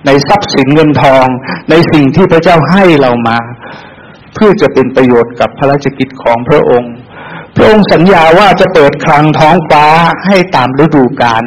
[0.06, 1.26] ในทรัพย์สินเงินทอง
[1.70, 3.38] ในสิ่งที่พระเจ้าให้เรามา
[4.34, 6.92] เพื่อจะเป็นประโยชน์กับพระราชกิจของพระองค์
[7.56, 9.84] พระองค์สัญญาว่าจะเปิดคลังท้องฟ้า
[10.26, 11.42] ให้ตามฤดูกาล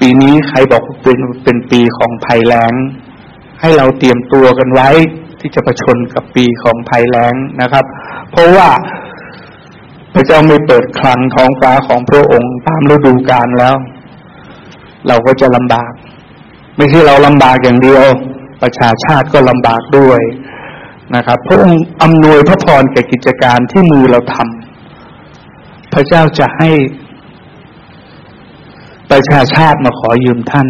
[0.00, 2.72] ปีนี้ใครบอกเป็นเป็นปีของภัยแล้ง
[3.60, 4.88] ให้เราเตรียมตัวกันไว้
[5.40, 7.84] ที่จะประชนกับปีของภัยแล้งนะครับ
[8.30, 8.68] เพราะว่า
[10.14, 13.76] พระเจ้าไม่เปิดคลังท้องฟ้าของพระองค์ตามฤดูกาลแล้ว
[15.08, 15.92] เราก็จะลำบาก
[16.76, 18.04] ไม่ใช่เราลำบากอย่างเดียว
[18.62, 20.20] ประชาชาติก็ลำบากด้วย
[21.16, 24.61] นะครับพระองค์อำนวยพระพรแก่กิจการที่มือเราทำ
[25.92, 26.70] พระเจ้าจะให้
[29.10, 30.68] ประชาชาติมาขอยืมท่าน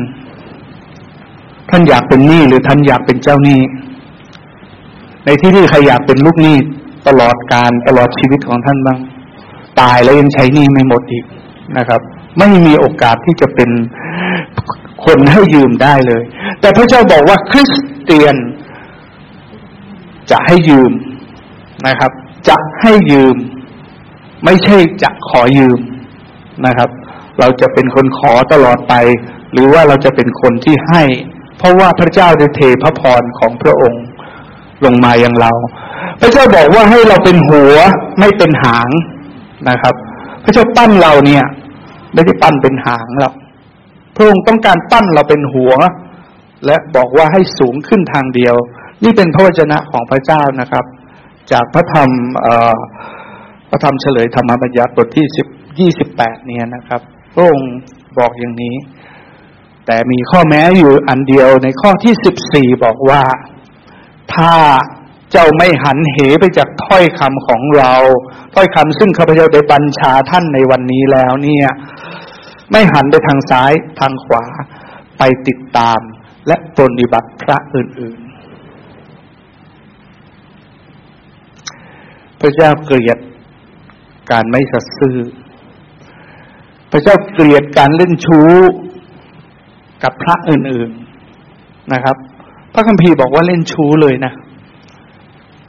[1.71, 3.61] ท่านอยากเป็นหนี้หรือท่านอยากเป็นเจ้าหนี้
[5.25, 6.57] ในที่นี้ใครอยากเป็นลูกหนี้
[7.09, 8.99] ตลอดการตลอดชีวิตของท่านบ้าง
[9.81, 11.25] ตายแล้วยังใช้หนี้ไม่หมดอีก
[11.79, 12.01] นะครับ
[12.39, 13.71] ไม่มีโอกาสที่จะเป็น
[15.05, 16.23] คนให้ยืมได้เลย
[16.61, 18.37] แต่พระเจ้าบอกว่าคริสเตียน
[20.31, 20.93] จะให้ยืม
[21.87, 22.11] นะครับ
[22.49, 23.37] จะให้ยืม
[24.45, 25.81] ไม่ใช่จะขอยืม
[26.67, 26.89] นะครับ
[27.41, 28.95] เราจะเป็นคนขอตลอดไป
[29.53, 31.03] หรือว่าเราจะเป็นคนที่ให้
[31.59, 34.05] เพราะว่าพระเจ้าได้เทพระพรของพระองค์
[34.85, 35.53] ลงมาอย่างเรา
[36.21, 37.75] พระเจ้าบอกว่าให้เราเป็นหัว
[38.21, 38.89] ไม่เป็นหาง
[39.69, 39.95] นะครับ
[40.45, 41.45] พระเจ้าปั้นเราเนี่ย
[42.15, 43.35] ไม่ได้ปั้นเป็นหางหรอก
[44.17, 45.73] พระองค์ต้องการปั้นเราเป็นหัว
[46.67, 48.55] และบอกว่าให้สูงขึ้นทางเดียว
[49.05, 50.85] นี่เป็นพระวจนะของพระเจ้านะครับ
[51.53, 53.22] จากพระธรรมพ
[53.73, 55.47] ระธรรมเฉลยธรรมบัญญัติบทที่สิบ
[55.79, 57.01] ยี่สิบแปดเนี่ยนะครับ
[57.35, 57.73] พระองค์
[58.19, 58.75] บอกอย่างนี้
[59.87, 63.23] แต่มีข้อแม้อยู่อันเดียวในข้อที่สิบสี่บอกว่า
[64.35, 64.55] ถ้า
[65.31, 67.95] เจ้าไม่หันเหไปจากถ้อยคำของเรา
[68.55, 71.67] ถ้อยคำซึ่งข้าพเจ้าได้บัญชาท่านในวันนี้แล้วเนี่ย
[72.71, 74.45] ไม่หันไปทางซ้ายทางขวา
[75.19, 76.01] ไปติดตาม
[76.47, 78.29] และปฏิบัติพระอื่นๆ
[82.41, 83.19] พระเจ้าเกลียด
[84.31, 85.19] การไม่สัตย์ซื่อ
[86.91, 88.51] พระเจ้าเกลียดการเล่นชู้
[90.03, 92.17] กับพระอื่นๆนะครับ
[92.75, 94.33] พระคัมภีร์บอกว่าเล่นชู้เลยนะ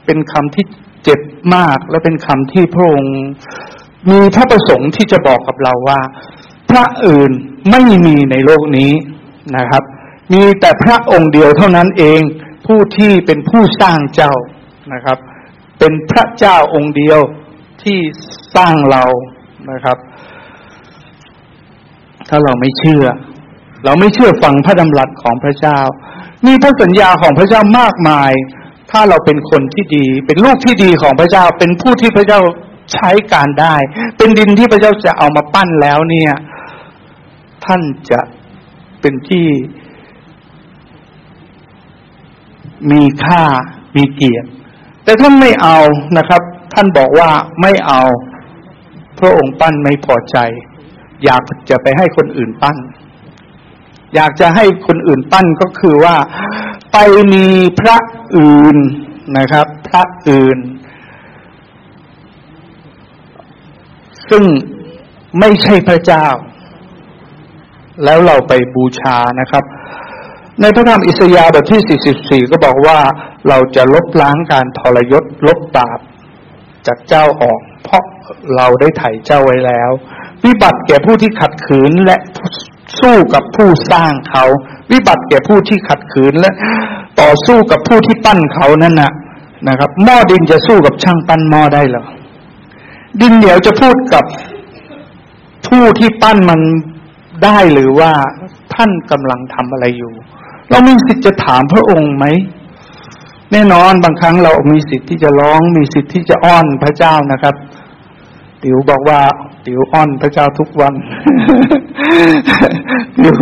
[0.06, 0.64] เป็นคำที่
[1.04, 1.20] เจ็บ
[1.54, 3.14] มากและเป็นคำที่พระองค์
[4.10, 6.00] มีพระประสงค์ที่จะบอกกับเราว่า
[6.70, 7.32] พระอื่น
[7.70, 8.92] ไม่มีในโลกนี้
[9.56, 9.82] นะครับ
[10.32, 12.20] มีแต่พระองค์เดียวเท่านั้นเอง
[12.66, 14.32] ผู้ที่เป็นผู้สร้างเจ้า
[14.92, 15.18] นะครับ
[15.78, 17.18] เป็นพระเจ้าองค์เดียว
[17.82, 17.98] ที่
[18.56, 19.02] สร้างเรา
[19.70, 19.98] นะครับ
[22.28, 23.04] ถ้าเราไม่เชื่อ
[23.84, 25.78] เราไม่เชื่อฟังพระดำรัสของพระเจ้า
[26.46, 28.32] มีพระสัญญาของพระเจ้ามากมาย
[28.90, 32.40] ถ้าเราเป็นคนที่ดี เป็นลูกที่ดีของพระเจ้า เป็นผู้ที่พระเจ้า
[32.92, 33.74] ใช้การได้
[34.16, 36.32] เป็นดินที่พระเจ้าจะเอามาปั้นแล้วเนี่ย
[37.64, 38.20] ท่านจะ
[39.00, 39.46] เป็นที่
[42.90, 43.42] มีค่า
[43.96, 44.48] มีเกียรติ
[45.04, 45.78] แต่ท่านไม่เอา
[46.18, 46.42] นะครับ
[46.74, 47.30] ท่านบอกว่า
[47.62, 48.02] ไม่เอา
[49.18, 50.36] พระองค์ปั้นไม่พอใจ
[51.24, 52.76] อยากจะไปให้คนอื่นปั้น
[54.14, 56.16] อยากจะให้คนอื่นปั้นก็คือว่า
[56.92, 56.98] ไป
[57.32, 57.46] มี
[57.80, 57.96] พระ
[58.36, 58.76] อื่น
[59.38, 60.58] นะครับ พระอื่น
[64.30, 64.44] ซึ่ง
[65.40, 66.26] ไม่ใช่พระเจ้า
[68.04, 69.64] แล้วเราไปบูชานะครับ
[70.60, 72.98] ในพระธรรมอิสยาห์บทที่ 44 ก็บอกว่า
[73.48, 75.98] เราจะลบล้างการทรยศลบบาป
[76.86, 78.02] จากเจ้าออก เพราะ
[78.56, 79.90] เราได้ไถ่เจ้าไว้แล้ว
[80.44, 82.16] วิบัติแก่ผู้ที่ขัดขืนและ
[83.00, 84.44] สู้กับผู้สร้างเขา
[84.92, 86.52] วิบัติแก่ผู้ที่ขัดขืนและ
[87.20, 89.12] ต่อสู้กับผู้ที่ปั้นเขานั่นนะ
[89.68, 92.04] นะครับ หม้อดินจะสู้กับช่างปั้นหม้อได้หรอ
[93.20, 94.24] ดินเหนียวจะพูดกับ
[95.68, 96.60] ผู้ที่ปั้นมัน
[97.44, 98.12] ได้หรือว่า
[98.74, 100.12] ท่านกำลังทำอะไรอยู่
[100.70, 102.24] เรามีสิทธิ์จะถามพระองค์ไหม
[103.52, 107.54] แน่นอนบางครั้งเรามีสิทธิ์ที่จะร้องมีสิทธิ์ที่จะอ้อนพระเจ้านะครับ
[108.62, 109.20] ติ๋วบอกว่า
[109.66, 110.94] ติ๋วอ้อนพระเจ้าทุกวัน
[113.16, 113.36] ติ๋ว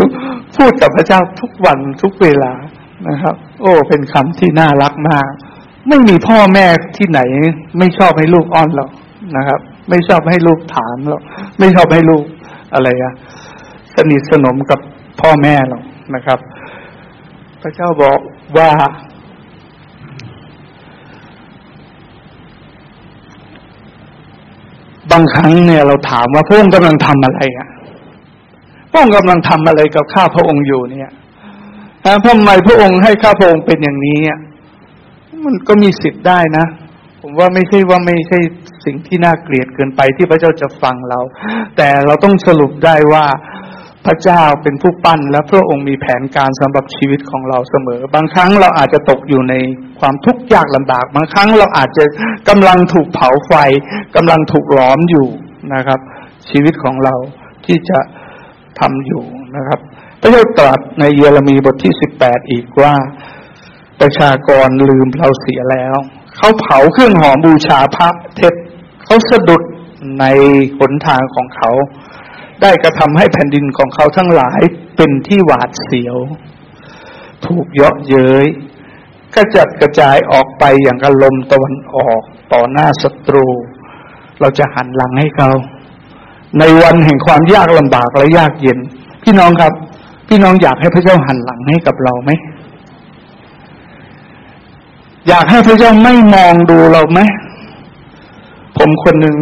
[0.56, 2.52] พูดกับพระเจ้าทุกวันทุกเวลา
[3.08, 5.28] นะครับ โอ้ เป็นคำที่น่ารักมาก
[5.88, 7.20] ไม่มีพ่อแม่ที่ไหน
[7.78, 8.90] ไม่ชอบให้ลูกอ้อนหรอก
[9.36, 11.22] นะครับ ไม่ชอบให้ลูกถามหรอก
[11.58, 12.24] ไม่ชอบให้ลูก
[12.74, 13.12] อะไรอะ
[13.94, 14.80] สนิทสนมกับ
[15.20, 15.82] พ่อแม่หรอก
[16.14, 16.38] นะครับ
[17.62, 18.18] พระเจ้าบอก
[18.58, 18.70] ว่า
[25.12, 27.68] บางครั้งเนี่ยเราถามว่าพระองค์กำลังทำอะไรอะ
[28.90, 31.10] พระองค์กำลังทำอะไรกับข้าพระองค์อยู่เนี่ย
[32.26, 34.38] ทำไมพระองค์ให้ข้าพระองค์เป็นอย่างนี้อะ
[35.44, 36.66] มันก็มีสิทธิ์ได้นะ
[37.20, 38.38] ผมว่าไม่ใช่ว่าไม่ใช่
[38.84, 41.20] สิ่งที่น่าเกลียดเกินไปที่พระเจ้าจะฟังเรา
[41.76, 43.24] แต่เราต้องสรุปได้ว่า
[44.06, 49.54] พระเจ้าเป็นผู้ปั้นและพระองค์มีแผนการสำหรับชีวิตของเราเสมอ บางครั้งเราอาจจะตกอยู่ใน
[50.00, 52.04] ความทุกข์ยากลำบาก บางครั้งเราอาจจะ
[52.48, 53.52] กำลังถูกเผาไฟ
[54.16, 55.28] กำลังถูกล้อมอยู่
[55.74, 56.00] นะครับ
[56.50, 57.14] ชีวิตของเรา
[57.66, 57.98] ที่จะ
[58.80, 59.24] ทำอยู่
[59.56, 59.78] นะครับ
[60.20, 62.94] พระเจ้าตรัสในเยเรมีบทที่สิบแปดอีกว่า
[64.00, 65.94] ประชากรลืมเราเสียแล้ว
[66.36, 68.54] เขาเผาเครื่องหอมบูชาพระเทพ
[69.04, 69.62] เขาสะดุด
[70.20, 70.24] ใน
[70.78, 71.70] หนทางของเขา
[72.62, 74.60] ได้กระทำให้แผ่นดินของเขาทั้งหลาย
[74.96, 76.16] เป็นที่หวาดเสียว
[77.46, 78.46] ถูกเยาะเย้ย
[79.34, 83.46] กระจัดกระจายออกไปอย่างกระลมตะวันออกต่อหน้าศัตรู
[84.40, 85.50] เราจะหันหลังให้เขา
[86.58, 88.78] ในวันแห่งความยากลำบากและยากเย็น
[89.22, 89.72] พี่น้องครับ
[90.28, 92.30] พี่น้องอยากให้พระเจ้าหันหลังให้กับเราไหม
[95.28, 97.20] อยากให้พระเจ้าไม่มองดูเราไหม
[98.76, 99.36] ผมคนหนึ่ง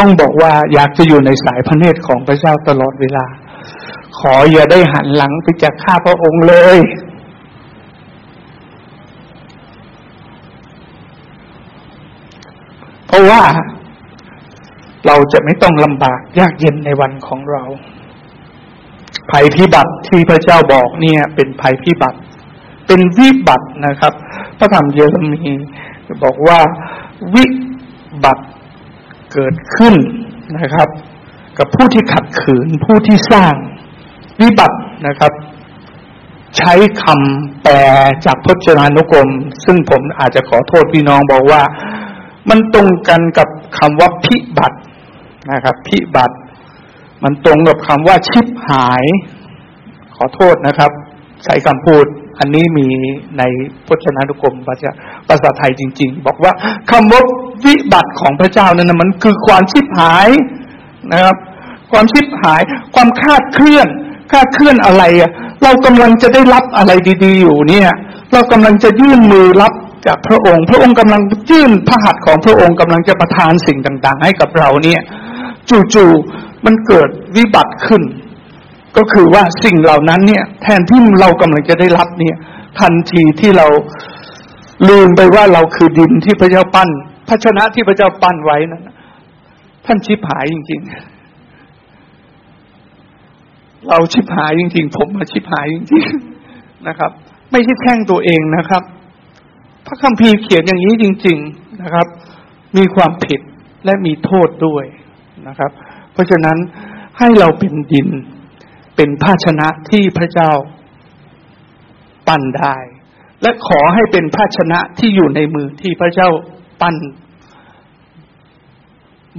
[0.00, 3.24] ต้องบอกว่าอยากจะอยู่ในสายพระเนตรของพระเจ้าตลอดเวลา
[4.18, 6.78] ขออย่าได้หันหลังไปจากข้าพระองค์เลย
[13.06, 13.42] เพราะว่า
[15.06, 17.62] เราจะไม่ต้องลำบากยากเย็นในวันของเรา
[19.30, 22.18] ภัยพิบัติที่พระเจ้าบอกเนี่ย เป็นภัยพิบัติ
[22.86, 24.12] เป็นวิบัตินะครับ
[24.58, 25.54] พระธรรมเยเรมี
[26.22, 26.58] บอกว่า
[27.34, 27.44] วิ
[28.24, 28.44] บัติ
[29.32, 29.94] เกิดขึ้น
[30.58, 30.88] นะครับ
[31.58, 33.54] กับผู้ที่ขัดขืนผู้ที่สร้าง
[34.40, 35.32] วิบัตินะครับ
[36.58, 37.74] ใช้คำแปล
[38.24, 39.28] จากพจนานุกรม
[39.64, 41.62] ซึ่งผมอาจจะขอโทษพี่น้องบอกว่า
[42.48, 44.78] มันตรงกันกับคำว่าพิบัติ
[45.52, 46.36] นะครับ พิบัติ
[47.24, 49.04] มันตรงกับคำว่าชิบหาย
[50.16, 50.90] ขอโทษนะครับ
[51.44, 52.04] ใช้คำพูด
[52.40, 52.88] อันนี้มี
[53.38, 53.42] ใน
[53.86, 54.90] พจนานุกรมภาษา
[55.28, 56.52] ภาษาไทยจริง ๆ บอกว่า
[56.90, 57.22] คำว่า
[57.64, 60.28] วิบัติของพระเจ้านั้นมันคือความชิบหาย
[61.12, 61.36] นะครับ
[61.92, 62.60] ความชิบหาย
[62.94, 63.88] ความคาดเคลื่อน
[64.32, 65.02] คาดเคลื่อนอะไร
[65.62, 66.92] เรากำลังจะได้รับอะไร
[67.24, 67.90] ดีๆอยู่เนี่ย
[68.32, 69.72] เรากำลังจะยื่นมือรับ
[70.06, 75.00] จากพระองค์ พระองค์กำลังยื่นพระหัตถ์ของพระองค์กำลังจะประทานสิ่งต่าง ๆ ให้กับเราเนี่ย
[75.94, 78.02] จู่ๆมันเกิดวิบัติขึ้น
[78.96, 82.36] ก็คือว่าสิ่งเหล่านั้นเนี่ย แทนที่เรากำลังจะได้รับเนี่ย
[82.80, 83.66] ทันทีที่เรา
[84.88, 86.88] ลืมไปว่าเราคือดินที่พระเจ้าปั้น
[87.28, 88.82] ภาชนะที่พระเจ้าปั้นไว้นั้น
[89.86, 90.90] ท่านชิบหายจริง ๆ
[93.88, 97.10] เราชิบหายจริง ๆ ผมมาชิบหายจริงๆนะครับ
[97.50, 98.82] ไม่ใช่แช่งตัวเองนะครับ
[99.86, 102.06] พระคัมภีร์เขียนอย่างนี้จริง ๆนะครับ
[102.76, 103.40] มีความผิด
[103.84, 104.84] และมีโทษด้วย
[105.48, 105.70] นะครับ
[106.12, 106.56] เพราะฉะนั้น
[107.18, 108.08] ให้เราเป็นดิน
[109.02, 110.50] เป็นภาชนะที่พระเจ้า
[112.28, 112.76] ปั้นได้
[113.42, 116.28] และขอให้เป็นภาชนะที่อยู่ในมือที่พระเจ้า
[116.80, 116.96] ปั้น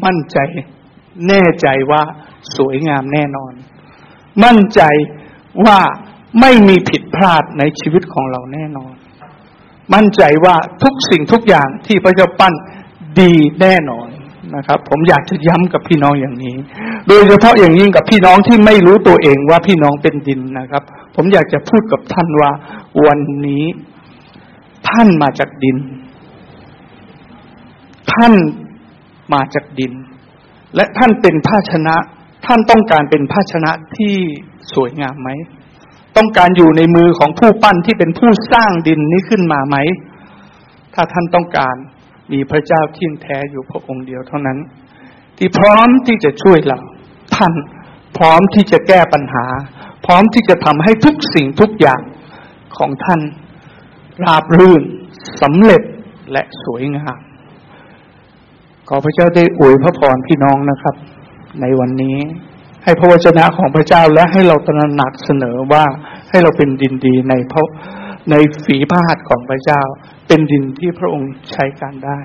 [0.05, 0.38] มั่นใจ
[1.28, 2.01] แน่ใจว่า
[2.55, 3.53] สวยงามแน่นอน
[4.43, 4.82] มั่นใจ
[5.66, 5.80] ว่า
[6.41, 8.93] ไม่มีผิดพลาดในชีวิตของเราแน่นอน
[9.93, 12.53] มั่นใจว่าทุกสิ่งทุกอย่างที่พระเจ้าปั้น
[13.20, 14.09] ดีแน่นอน
[14.56, 16.56] นะครับ ผมอยากจะย้ำกับพี่น้องอย่างนี้
[17.08, 20.84] โดยเฉพาะอย่างยิ่งกับพี่น้องที่ไม่รู้ตัวเองว่าพี่น้องเป็นดินนะครับ
[21.16, 22.52] ผมอยากจะพูดกับท่านว่า
[23.06, 23.66] วันนี้
[24.89, 25.78] ท่านมาจากดิน
[28.14, 28.34] ท่าน
[29.34, 29.93] มาจากดิน
[30.76, 31.95] และท่านเป็นภาชนะ
[32.45, 34.16] ท่านต้องการเป็นภาชนะที่
[34.74, 35.30] สวยงามไหม
[36.18, 39.78] ต้องการอยู่ในมือของผู้ปั้นที่เป็นผู้สร้างดินนี้ขึ้นมาไหม
[40.93, 41.76] ถ้าท่านต้องการ
[42.32, 44.58] มีพระเจ้าที่แท้อยู่พระองค์เดียวเท่านั้น
[45.38, 46.80] ที่พร้อมที่จะช่วยเรา
[47.36, 47.54] ท่าน
[48.18, 49.46] พร้อมที่จะแก้ปัญหา
[50.06, 52.02] พร้อมที่จะทำให้ทุกสิ่งทุกอย่าง
[52.78, 53.22] ของท่าน
[54.24, 54.84] ราบรื่น
[55.42, 55.82] สำเร็จ
[56.32, 57.20] และสวยงาม
[58.88, 60.96] ขอพระเจ้าได้อวยพระพรพี่น้องนะครับ
[61.62, 62.18] ในวันนี้
[62.84, 65.84] ให้พระวจนะของพระเจ้าและให้เราตระหนักเสนอว่า
[66.30, 67.68] ให้เราเป็นดินดีในพระ
[68.30, 69.82] ในฝีพาดของพระเจ้า
[70.28, 72.19] เป็นดินที่พระองค์ใช้การได้